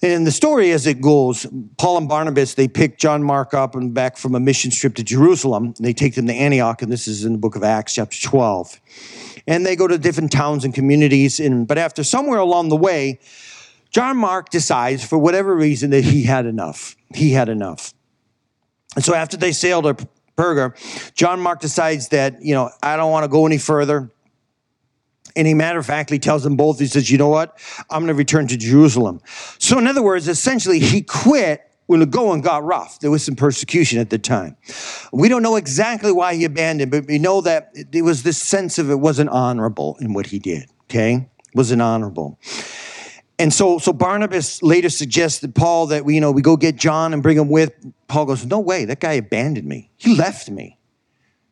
And 0.02 0.26
the 0.26 0.32
story 0.32 0.72
as 0.72 0.86
it 0.86 1.00
goes, 1.00 1.46
Paul 1.78 1.98
and 1.98 2.08
Barnabas, 2.08 2.54
they 2.54 2.68
pick 2.68 2.98
John 2.98 3.22
Mark 3.22 3.54
up 3.54 3.74
and 3.74 3.94
back 3.94 4.16
from 4.16 4.34
a 4.34 4.40
mission 4.40 4.70
trip 4.70 4.94
to 4.96 5.02
Jerusalem. 5.02 5.74
And 5.76 5.86
they 5.86 5.94
take 5.94 6.14
them 6.14 6.26
to 6.26 6.34
Antioch, 6.34 6.82
and 6.82 6.92
this 6.92 7.08
is 7.08 7.24
in 7.24 7.32
the 7.32 7.38
book 7.38 7.56
of 7.56 7.62
Acts, 7.62 7.94
chapter 7.94 8.20
12. 8.20 8.80
And 9.46 9.64
they 9.64 9.74
go 9.74 9.86
to 9.86 9.96
different 9.96 10.32
towns 10.32 10.64
and 10.64 10.74
communities. 10.74 11.40
And, 11.40 11.66
but 11.66 11.78
after 11.78 12.04
somewhere 12.04 12.38
along 12.38 12.68
the 12.68 12.76
way, 12.76 13.20
John 13.90 14.16
Mark 14.18 14.50
decides, 14.50 15.04
for 15.04 15.16
whatever 15.18 15.54
reason, 15.54 15.90
that 15.90 16.04
he 16.04 16.24
had 16.24 16.44
enough. 16.44 16.96
He 17.14 17.32
had 17.32 17.48
enough. 17.48 17.94
And 18.94 19.04
so 19.04 19.14
after 19.14 19.36
they 19.36 19.52
sail 19.52 19.82
to 19.82 19.96
Perga, 20.36 20.74
John 21.14 21.40
Mark 21.40 21.60
decides 21.60 22.08
that, 22.08 22.42
you 22.42 22.54
know, 22.54 22.70
I 22.82 22.96
don't 22.96 23.10
want 23.10 23.24
to 23.24 23.28
go 23.28 23.46
any 23.46 23.58
further. 23.58 24.10
And 25.36 25.46
he 25.46 25.54
matter 25.54 25.78
of 25.78 25.86
factly 25.86 26.18
tells 26.18 26.42
them 26.42 26.56
both, 26.56 26.78
he 26.78 26.86
says, 26.86 27.10
you 27.10 27.18
know 27.18 27.28
what? 27.28 27.58
I'm 27.90 28.00
going 28.00 28.08
to 28.08 28.14
return 28.14 28.46
to 28.48 28.56
Jerusalem. 28.56 29.20
So, 29.58 29.78
in 29.78 29.86
other 29.86 30.02
words, 30.02 30.26
essentially, 30.26 30.78
he 30.78 31.02
quit 31.02 31.60
when 31.86 32.00
the 32.00 32.06
going 32.06 32.40
got 32.40 32.64
rough. 32.64 32.98
There 33.00 33.10
was 33.10 33.22
some 33.22 33.36
persecution 33.36 34.00
at 34.00 34.10
the 34.10 34.18
time. 34.18 34.56
We 35.12 35.28
don't 35.28 35.42
know 35.42 35.56
exactly 35.56 36.10
why 36.10 36.34
he 36.34 36.44
abandoned, 36.44 36.90
but 36.90 37.06
we 37.06 37.18
know 37.18 37.42
that 37.42 37.70
it 37.92 38.02
was 38.02 38.22
this 38.22 38.38
sense 38.38 38.78
of 38.78 38.90
it 38.90 38.96
wasn't 38.96 39.30
honorable 39.30 39.96
in 40.00 40.14
what 40.14 40.26
he 40.26 40.38
did, 40.38 40.68
okay? 40.84 41.28
Wasn't 41.54 41.80
honorable. 41.80 42.40
And 43.38 43.52
so, 43.52 43.78
so 43.78 43.92
Barnabas 43.92 44.62
later 44.62 44.88
suggested 44.88 45.54
Paul 45.54 45.88
that 45.88 46.04
we, 46.04 46.14
you 46.14 46.20
know, 46.20 46.32
we 46.32 46.40
go 46.42 46.56
get 46.56 46.76
John 46.76 47.12
and 47.12 47.22
bring 47.22 47.36
him 47.36 47.50
with. 47.50 47.72
Paul 48.08 48.24
goes, 48.24 48.46
no 48.46 48.58
way, 48.58 48.86
that 48.86 49.00
guy 49.00 49.12
abandoned 49.12 49.68
me. 49.68 49.90
He 49.96 50.16
left 50.16 50.50
me. 50.50 50.78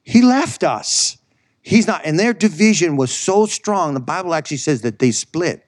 He 0.03 0.23
left 0.23 0.65
us. 0.65 1.19
He's 1.67 1.87
not, 1.87 2.03
and 2.05 2.21
their 2.21 2.35
division 2.35 2.97
was 2.97 3.11
so 3.11 3.47
strong. 3.47 3.95
The 3.95 4.01
Bible 4.01 4.35
actually 4.35 4.59
says 4.59 4.83
that 4.83 4.99
they 4.99 5.11
split. 5.11 5.65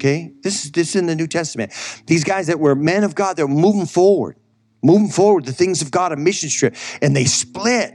Okay, 0.00 0.32
this 0.42 0.64
is 0.64 0.72
this 0.72 0.88
is 0.88 0.96
in 0.96 1.06
the 1.06 1.14
New 1.14 1.26
Testament. 1.26 1.70
These 2.06 2.24
guys 2.24 2.46
that 2.46 2.58
were 2.58 2.74
men 2.74 3.04
of 3.04 3.14
God, 3.14 3.36
they're 3.36 3.46
moving 3.46 3.84
forward, 3.84 4.36
moving 4.82 5.10
forward, 5.10 5.44
the 5.44 5.52
things 5.52 5.82
of 5.82 5.90
God, 5.90 6.12
a 6.12 6.16
mission 6.16 6.48
trip, 6.48 6.74
and 7.02 7.14
they 7.14 7.26
split 7.26 7.94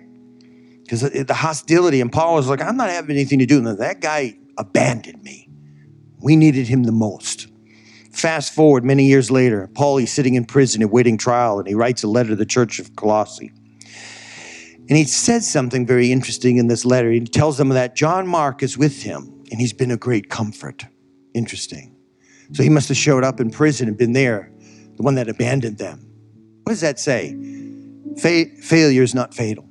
because 0.84 1.02
the 1.02 1.34
hostility. 1.34 2.02
And 2.02 2.12
Paul 2.12 2.36
was 2.36 2.48
like, 2.48 2.62
"I'm 2.62 2.78
not 2.78 2.92
having 2.92 3.16
anything 3.16 3.40
to 3.40 3.48
do 3.48 3.64
with 3.64 3.80
that. 3.80 4.00
Guy 4.00 4.38
abandoned 4.56 5.24
me. 5.24 5.50
We 6.22 6.36
needed 6.36 6.68
him 6.68 6.84
the 6.84 6.92
most." 6.92 7.48
Fast 8.12 8.54
forward 8.54 8.86
many 8.86 9.06
years 9.06 9.32
later, 9.32 9.68
Paul 9.74 9.98
he's 9.98 10.14
sitting 10.14 10.36
in 10.36 10.46
prison 10.46 10.84
awaiting 10.84 11.18
trial, 11.18 11.58
and 11.58 11.68
he 11.68 11.74
writes 11.74 12.04
a 12.04 12.08
letter 12.08 12.30
to 12.30 12.36
the 12.36 12.46
church 12.46 12.80
of 12.80 12.96
Colossae. 12.96 13.52
And 14.90 14.98
he 14.98 15.04
says 15.04 15.46
something 15.46 15.86
very 15.86 16.12
interesting 16.12 16.58
in 16.58 16.68
this 16.68 16.86
letter. 16.86 17.12
He 17.12 17.20
tells 17.22 17.58
them 17.58 17.70
that 17.70 17.96
John 17.96 18.28
Mark 18.28 18.64
is 18.64 18.78
with 18.78 19.04
him 19.04 19.44
and 19.52 19.60
he's 19.60 19.74
been 19.74 19.92
a 19.92 19.98
great 19.98 20.30
comfort. 20.30 20.86
Interesting. 21.34 21.96
So 22.54 22.64
he 22.64 22.70
must 22.70 22.88
have 22.88 22.98
showed 22.98 23.24
up 23.24 23.40
in 23.42 23.52
prison 23.52 23.90
and 23.90 23.98
been 23.98 24.14
there, 24.14 24.52
the 24.96 25.04
one 25.04 25.16
that 25.16 25.28
abandoned 25.28 25.78
them. 25.78 26.00
What 26.64 26.72
does 26.72 26.82
that 26.82 27.00
say? 27.00 27.36
Fa- 28.18 28.46
failure 28.62 29.04
is 29.04 29.14
not 29.14 29.34
fatal. 29.34 29.68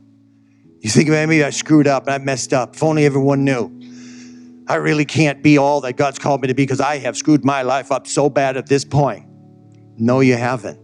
You 0.81 0.91
think, 0.91 1.09
maybe 1.09 1.43
I 1.43 1.51
screwed 1.51 1.87
up 1.87 2.05
and 2.07 2.15
I 2.15 2.19
messed 2.19 2.53
up. 2.53 2.77
If 2.77 2.83
only 2.83 3.07
everyone 3.07 3.45
knew. 3.45 3.73
I 4.69 4.77
really 4.77 5.05
can't 5.05 5.43
be 5.43 5.59
all 5.59 5.81
that 5.83 5.95
God's 5.95 6.19
called 6.19 6.43
me 6.43 6.49
to 6.49 6.55
be 6.55 6.65
because 6.65 6.81
I 6.81 6.99
have 6.99 7.17
screwed 7.17 7.45
my 7.45 7.63
life 7.63 7.91
up 7.91 8.07
so 8.07 8.29
bad 8.29 8.57
at 8.57 8.67
this 8.67 8.85
point. 8.85 9.25
No, 9.97 10.21
you 10.21 10.35
haven't. 10.35 10.79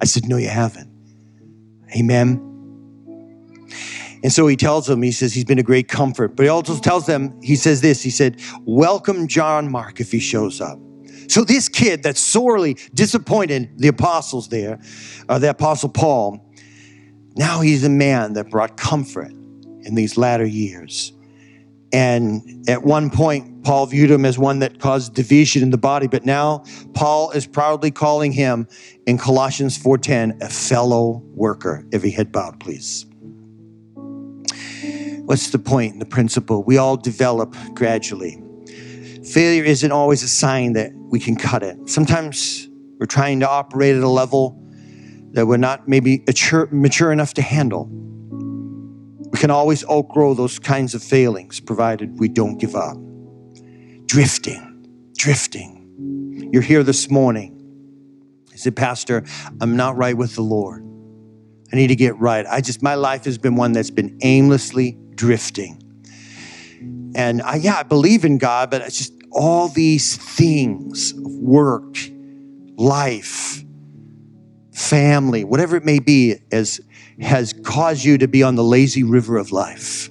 I 0.00 0.06
said, 0.06 0.24
No, 0.26 0.36
you 0.38 0.48
haven't. 0.48 0.90
Amen. 1.96 2.53
And 4.24 4.32
so 4.32 4.46
he 4.46 4.56
tells 4.56 4.86
them, 4.86 5.02
he 5.02 5.12
says, 5.12 5.34
he's 5.34 5.44
been 5.44 5.58
a 5.58 5.62
great 5.62 5.86
comfort. 5.86 6.34
But 6.34 6.44
he 6.44 6.48
also 6.48 6.78
tells 6.78 7.04
them, 7.04 7.38
he 7.42 7.56
says 7.56 7.82
this, 7.82 8.02
he 8.02 8.08
said, 8.08 8.40
welcome 8.62 9.28
John 9.28 9.70
Mark 9.70 10.00
if 10.00 10.10
he 10.10 10.18
shows 10.18 10.62
up. 10.62 10.78
So 11.28 11.44
this 11.44 11.68
kid 11.68 12.02
that's 12.02 12.20
sorely 12.20 12.78
disappointed 12.94 13.78
the 13.78 13.88
apostles 13.88 14.48
there, 14.48 14.80
uh, 15.28 15.38
the 15.38 15.50
apostle 15.50 15.90
Paul, 15.90 16.50
now 17.36 17.60
he's 17.60 17.84
a 17.84 17.90
man 17.90 18.32
that 18.32 18.48
brought 18.48 18.78
comfort 18.78 19.30
in 19.30 19.94
these 19.94 20.16
latter 20.16 20.46
years. 20.46 21.12
And 21.92 22.68
at 22.68 22.82
one 22.82 23.10
point, 23.10 23.62
Paul 23.62 23.86
viewed 23.86 24.10
him 24.10 24.24
as 24.24 24.38
one 24.38 24.60
that 24.60 24.80
caused 24.80 25.14
division 25.14 25.62
in 25.62 25.70
the 25.70 25.78
body, 25.78 26.06
but 26.06 26.24
now 26.24 26.64
Paul 26.94 27.30
is 27.32 27.46
proudly 27.46 27.90
calling 27.90 28.32
him 28.32 28.68
in 29.06 29.18
Colossians 29.18 29.76
4:10 29.78 30.42
a 30.42 30.48
fellow 30.48 31.22
worker. 31.34 31.84
Every 31.92 32.10
head 32.10 32.32
bowed, 32.32 32.58
please. 32.58 33.06
What's 35.26 35.50
the 35.50 35.58
point, 35.58 36.00
the 36.00 36.06
principle? 36.06 36.62
We 36.64 36.76
all 36.76 36.98
develop 36.98 37.56
gradually. 37.72 38.42
Failure 39.24 39.64
isn't 39.64 39.90
always 39.90 40.22
a 40.22 40.28
sign 40.28 40.74
that 40.74 40.92
we 40.94 41.18
can 41.18 41.34
cut 41.34 41.62
it. 41.62 41.88
Sometimes 41.88 42.68
we're 42.98 43.06
trying 43.06 43.40
to 43.40 43.48
operate 43.48 43.96
at 43.96 44.02
a 44.02 44.08
level 44.08 44.60
that 45.32 45.46
we're 45.46 45.56
not 45.56 45.88
maybe 45.88 46.22
mature, 46.26 47.10
enough 47.10 47.32
to 47.34 47.42
handle. 47.42 47.88
We 47.88 49.38
can 49.38 49.50
always 49.50 49.82
outgrow 49.88 50.34
those 50.34 50.58
kinds 50.58 50.94
of 50.94 51.02
failings 51.02 51.58
provided 51.58 52.18
we 52.18 52.28
don't 52.28 52.58
give 52.58 52.76
up. 52.76 52.98
Drifting, 54.04 54.86
drifting. 55.16 56.50
You're 56.52 56.62
here 56.62 56.82
this 56.82 57.10
morning. 57.10 57.52
You 58.52 58.58
said, 58.58 58.76
Pastor, 58.76 59.24
I'm 59.60 59.74
not 59.74 59.96
right 59.96 60.16
with 60.16 60.34
the 60.34 60.42
Lord. 60.42 60.82
I 61.72 61.76
need 61.76 61.88
to 61.88 61.96
get 61.96 62.16
right. 62.18 62.44
I 62.46 62.60
just, 62.60 62.82
my 62.82 62.94
life 62.94 63.24
has 63.24 63.38
been 63.38 63.56
one 63.56 63.72
that's 63.72 63.90
been 63.90 64.18
aimlessly 64.22 64.98
drifting. 65.14 65.80
And 67.14 67.42
I, 67.42 67.56
yeah, 67.56 67.76
I 67.76 67.82
believe 67.82 68.24
in 68.24 68.38
God, 68.38 68.70
but 68.70 68.82
it's 68.82 68.98
just 68.98 69.12
all 69.30 69.68
these 69.68 70.16
things 70.16 71.12
of 71.12 71.32
work, 71.32 71.96
life, 72.76 73.62
family, 74.72 75.44
whatever 75.44 75.76
it 75.76 75.84
may 75.84 75.98
be, 75.98 76.36
as 76.50 76.80
has 77.20 77.52
caused 77.64 78.04
you 78.04 78.18
to 78.18 78.28
be 78.28 78.42
on 78.42 78.56
the 78.56 78.64
lazy 78.64 79.04
river 79.04 79.36
of 79.36 79.52
life. 79.52 80.10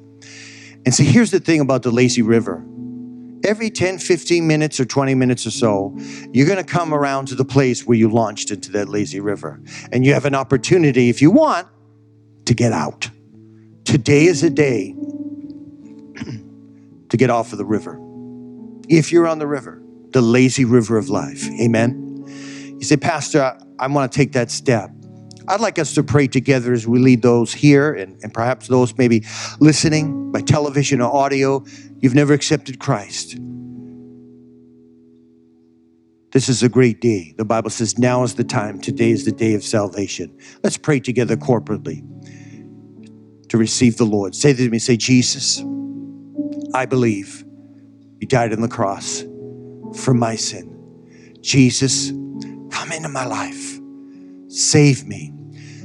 And 0.86 0.94
see, 0.94 1.06
here's 1.06 1.32
the 1.32 1.40
thing 1.40 1.60
about 1.60 1.84
the 1.84 1.92
lazy 1.92 2.22
river. 2.22 2.66
Every 3.46 3.70
10, 3.70 4.00
15 4.00 4.48
minutes 4.48 4.80
or 4.80 4.86
20 4.86 5.16
minutes 5.16 5.46
or 5.46 5.52
so, 5.52 5.98
you're 6.32 6.48
going 6.48 6.64
to 6.64 6.70
come 6.70 6.94
around 6.94 7.28
to 7.28 7.36
the 7.36 7.44
place 7.44 7.86
where 7.86 7.98
you 7.98 8.10
launched 8.10 8.52
into 8.52 8.72
that 8.72 8.88
lazy 8.88 9.20
river. 9.20 9.62
And 9.92 10.06
you 10.06 10.14
have 10.14 10.26
an 10.26 10.36
opportunity, 10.36 11.10
if 11.10 11.22
you 11.22 11.30
want, 11.30 11.68
to 12.46 12.54
get 12.54 12.72
out. 12.72 13.10
Today 13.86 14.26
is 14.26 14.44
a 14.44 14.50
day 14.50 14.94
to 17.10 17.18
get 17.18 17.30
off 17.30 17.52
of 17.52 17.58
the 17.58 17.66
river. 17.66 18.00
If 18.90 19.12
you're 19.12 19.28
on 19.28 19.40
the 19.40 19.48
river, 19.48 19.82
the 20.12 20.22
lazy 20.22 20.66
river 20.66 20.98
of 20.98 21.10
life. 21.10 21.50
Amen. 21.60 22.24
You 22.80 22.84
say, 22.84 22.98
Pastor, 22.98 23.58
I, 23.80 23.88
want 23.88 24.12
to 24.12 24.16
take 24.16 24.34
that 24.34 24.52
step. 24.52 24.92
I'd 25.48 25.60
like 25.60 25.80
us 25.80 25.94
to 25.96 26.04
pray 26.04 26.28
together 26.28 26.72
as 26.72 26.88
we 26.88 27.00
lead 27.00 27.22
those 27.22 27.54
here 27.54 27.94
and, 27.94 28.18
and 28.24 28.34
perhaps 28.34 28.68
those 28.68 28.98
maybe 28.98 29.26
listening 29.60 30.32
by 30.32 30.42
television 30.42 31.02
or 31.02 31.14
audio. 31.14 31.66
You've 32.00 32.16
never 32.16 32.34
accepted 32.34 32.80
Christ. 32.80 33.38
This 36.32 36.50
is 36.50 36.64
a 36.64 36.70
great 36.70 37.00
day. 37.00 37.34
The 37.38 37.46
Bible 37.46 37.70
says, 37.70 38.00
now 38.00 38.24
is 38.24 38.36
the 38.36 38.44
time. 38.44 38.80
Today 38.80 39.12
is 39.12 39.26
the 39.26 39.32
day 39.32 39.54
of 39.54 39.64
salvation. 39.64 40.36
Let's 40.64 40.78
pray 40.78 41.00
together 41.00 41.36
corporately 41.36 42.04
to 43.54 43.58
receive 43.60 43.98
the 43.98 44.04
Lord. 44.04 44.34
Say 44.34 44.52
to 44.52 44.68
me, 44.68 44.80
say, 44.80 44.98
Jesus, 44.98 45.64
I 46.74 46.88
believe 46.88 47.46
you 48.20 48.28
died 48.28 48.52
on 48.52 48.62
the 48.62 48.68
cross 48.68 49.24
for 49.96 50.16
my 50.16 50.36
sin. 50.36 50.76
Jesus, 51.40 52.10
come 52.72 52.92
into 52.92 53.10
my 53.10 53.26
life. 53.26 53.80
Save 54.48 55.06
me. 55.06 55.32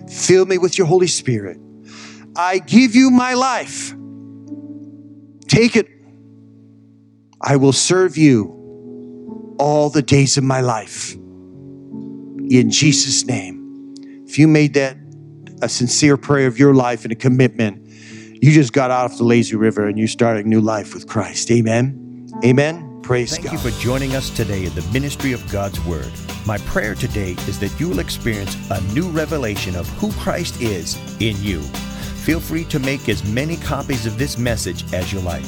Fill 0.09 0.47
me 0.47 0.57
with 0.57 0.79
your 0.79 0.87
Holy 0.87 1.09
Spirit. 1.09 1.59
I 2.35 2.61
give 2.61 2.95
you 2.95 3.11
my 3.11 3.35
life. 3.35 3.95
Take 5.47 5.77
it. 5.77 5.89
I 7.43 7.57
will 7.57 7.75
serve 7.75 8.17
you 8.17 9.57
all 9.59 9.91
the 9.91 10.01
days 10.01 10.39
of 10.39 10.45
my 10.45 10.63
life. 10.63 11.13
In 11.13 12.71
Jesus' 12.71 13.27
name. 13.27 13.95
If 14.27 14.39
you 14.39 14.49
made 14.49 14.73
that 14.73 14.97
a 15.63 15.69
sincere 15.69 16.17
prayer 16.17 16.47
of 16.47 16.59
your 16.59 16.75
life 16.75 17.05
and 17.05 17.13
a 17.13 17.17
commitment, 17.17 17.87
you 18.43 18.53
just 18.53 18.73
got 18.73 18.91
off 18.91 19.19
the 19.19 19.25
lazy 19.25 19.57
river 19.57 19.87
and 19.87 19.99
you 19.99 20.07
started 20.07 20.47
a 20.47 20.49
new 20.49 20.61
life 20.61 20.95
with 20.95 21.07
Christ. 21.09 21.51
Amen. 21.51 22.29
Amen. 22.45 23.01
Praise 23.03 23.31
Thank 23.31 23.45
God. 23.45 23.51
Thank 23.51 23.65
you 23.65 23.71
for 23.71 23.83
joining 23.83 24.15
us 24.15 24.31
today 24.31 24.67
in 24.67 24.75
the 24.75 24.87
ministry 24.93 25.33
of 25.33 25.51
God's 25.51 25.81
Word. 25.85 26.11
My 26.47 26.59
prayer 26.59 26.95
today 26.95 27.33
is 27.47 27.59
that 27.61 27.79
you 27.81 27.89
will 27.89 27.99
experience 27.99 28.57
a 28.71 28.81
new 28.93 29.09
revelation 29.11 29.77
of 29.77 29.89
who 29.91 30.13
Christ 30.13 30.61
is 30.61 30.97
in 31.21 31.37
you. 31.43 31.63
Feel 32.25 32.41
free 32.41 32.65
to 32.67 32.79
make 32.79 33.09
as 33.09 33.25
many 33.25 33.57
copies 33.57 34.07
of 34.07 34.19
this 34.19 34.37
message 34.37 34.93
as 34.93 35.13
you 35.13 35.21
like. 35.21 35.45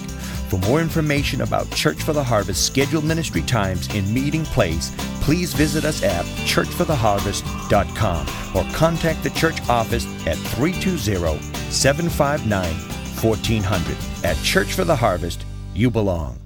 For 0.51 0.59
more 0.59 0.81
information 0.81 1.43
about 1.43 1.71
Church 1.71 2.03
for 2.03 2.13
the 2.13 2.25
Harvest 2.25 2.67
scheduled 2.67 3.05
ministry 3.05 3.43
times 3.43 3.87
and 3.95 4.13
meeting 4.13 4.45
place, 4.47 4.93
please 5.21 5.55
visit 5.55 5.85
us 5.85 6.03
at 6.03 6.25
churchfortheharvest.com 6.25 8.57
or 8.57 8.65
contact 8.75 9.23
the 9.23 9.31
church 9.31 9.61
office 9.69 10.07
at 10.27 10.37
320 10.37 11.41
759 11.71 12.75
1400. 13.23 13.97
At 14.25 14.37
Church 14.43 14.73
for 14.73 14.83
the 14.83 14.97
Harvest, 14.97 15.45
you 15.73 15.89
belong. 15.89 16.40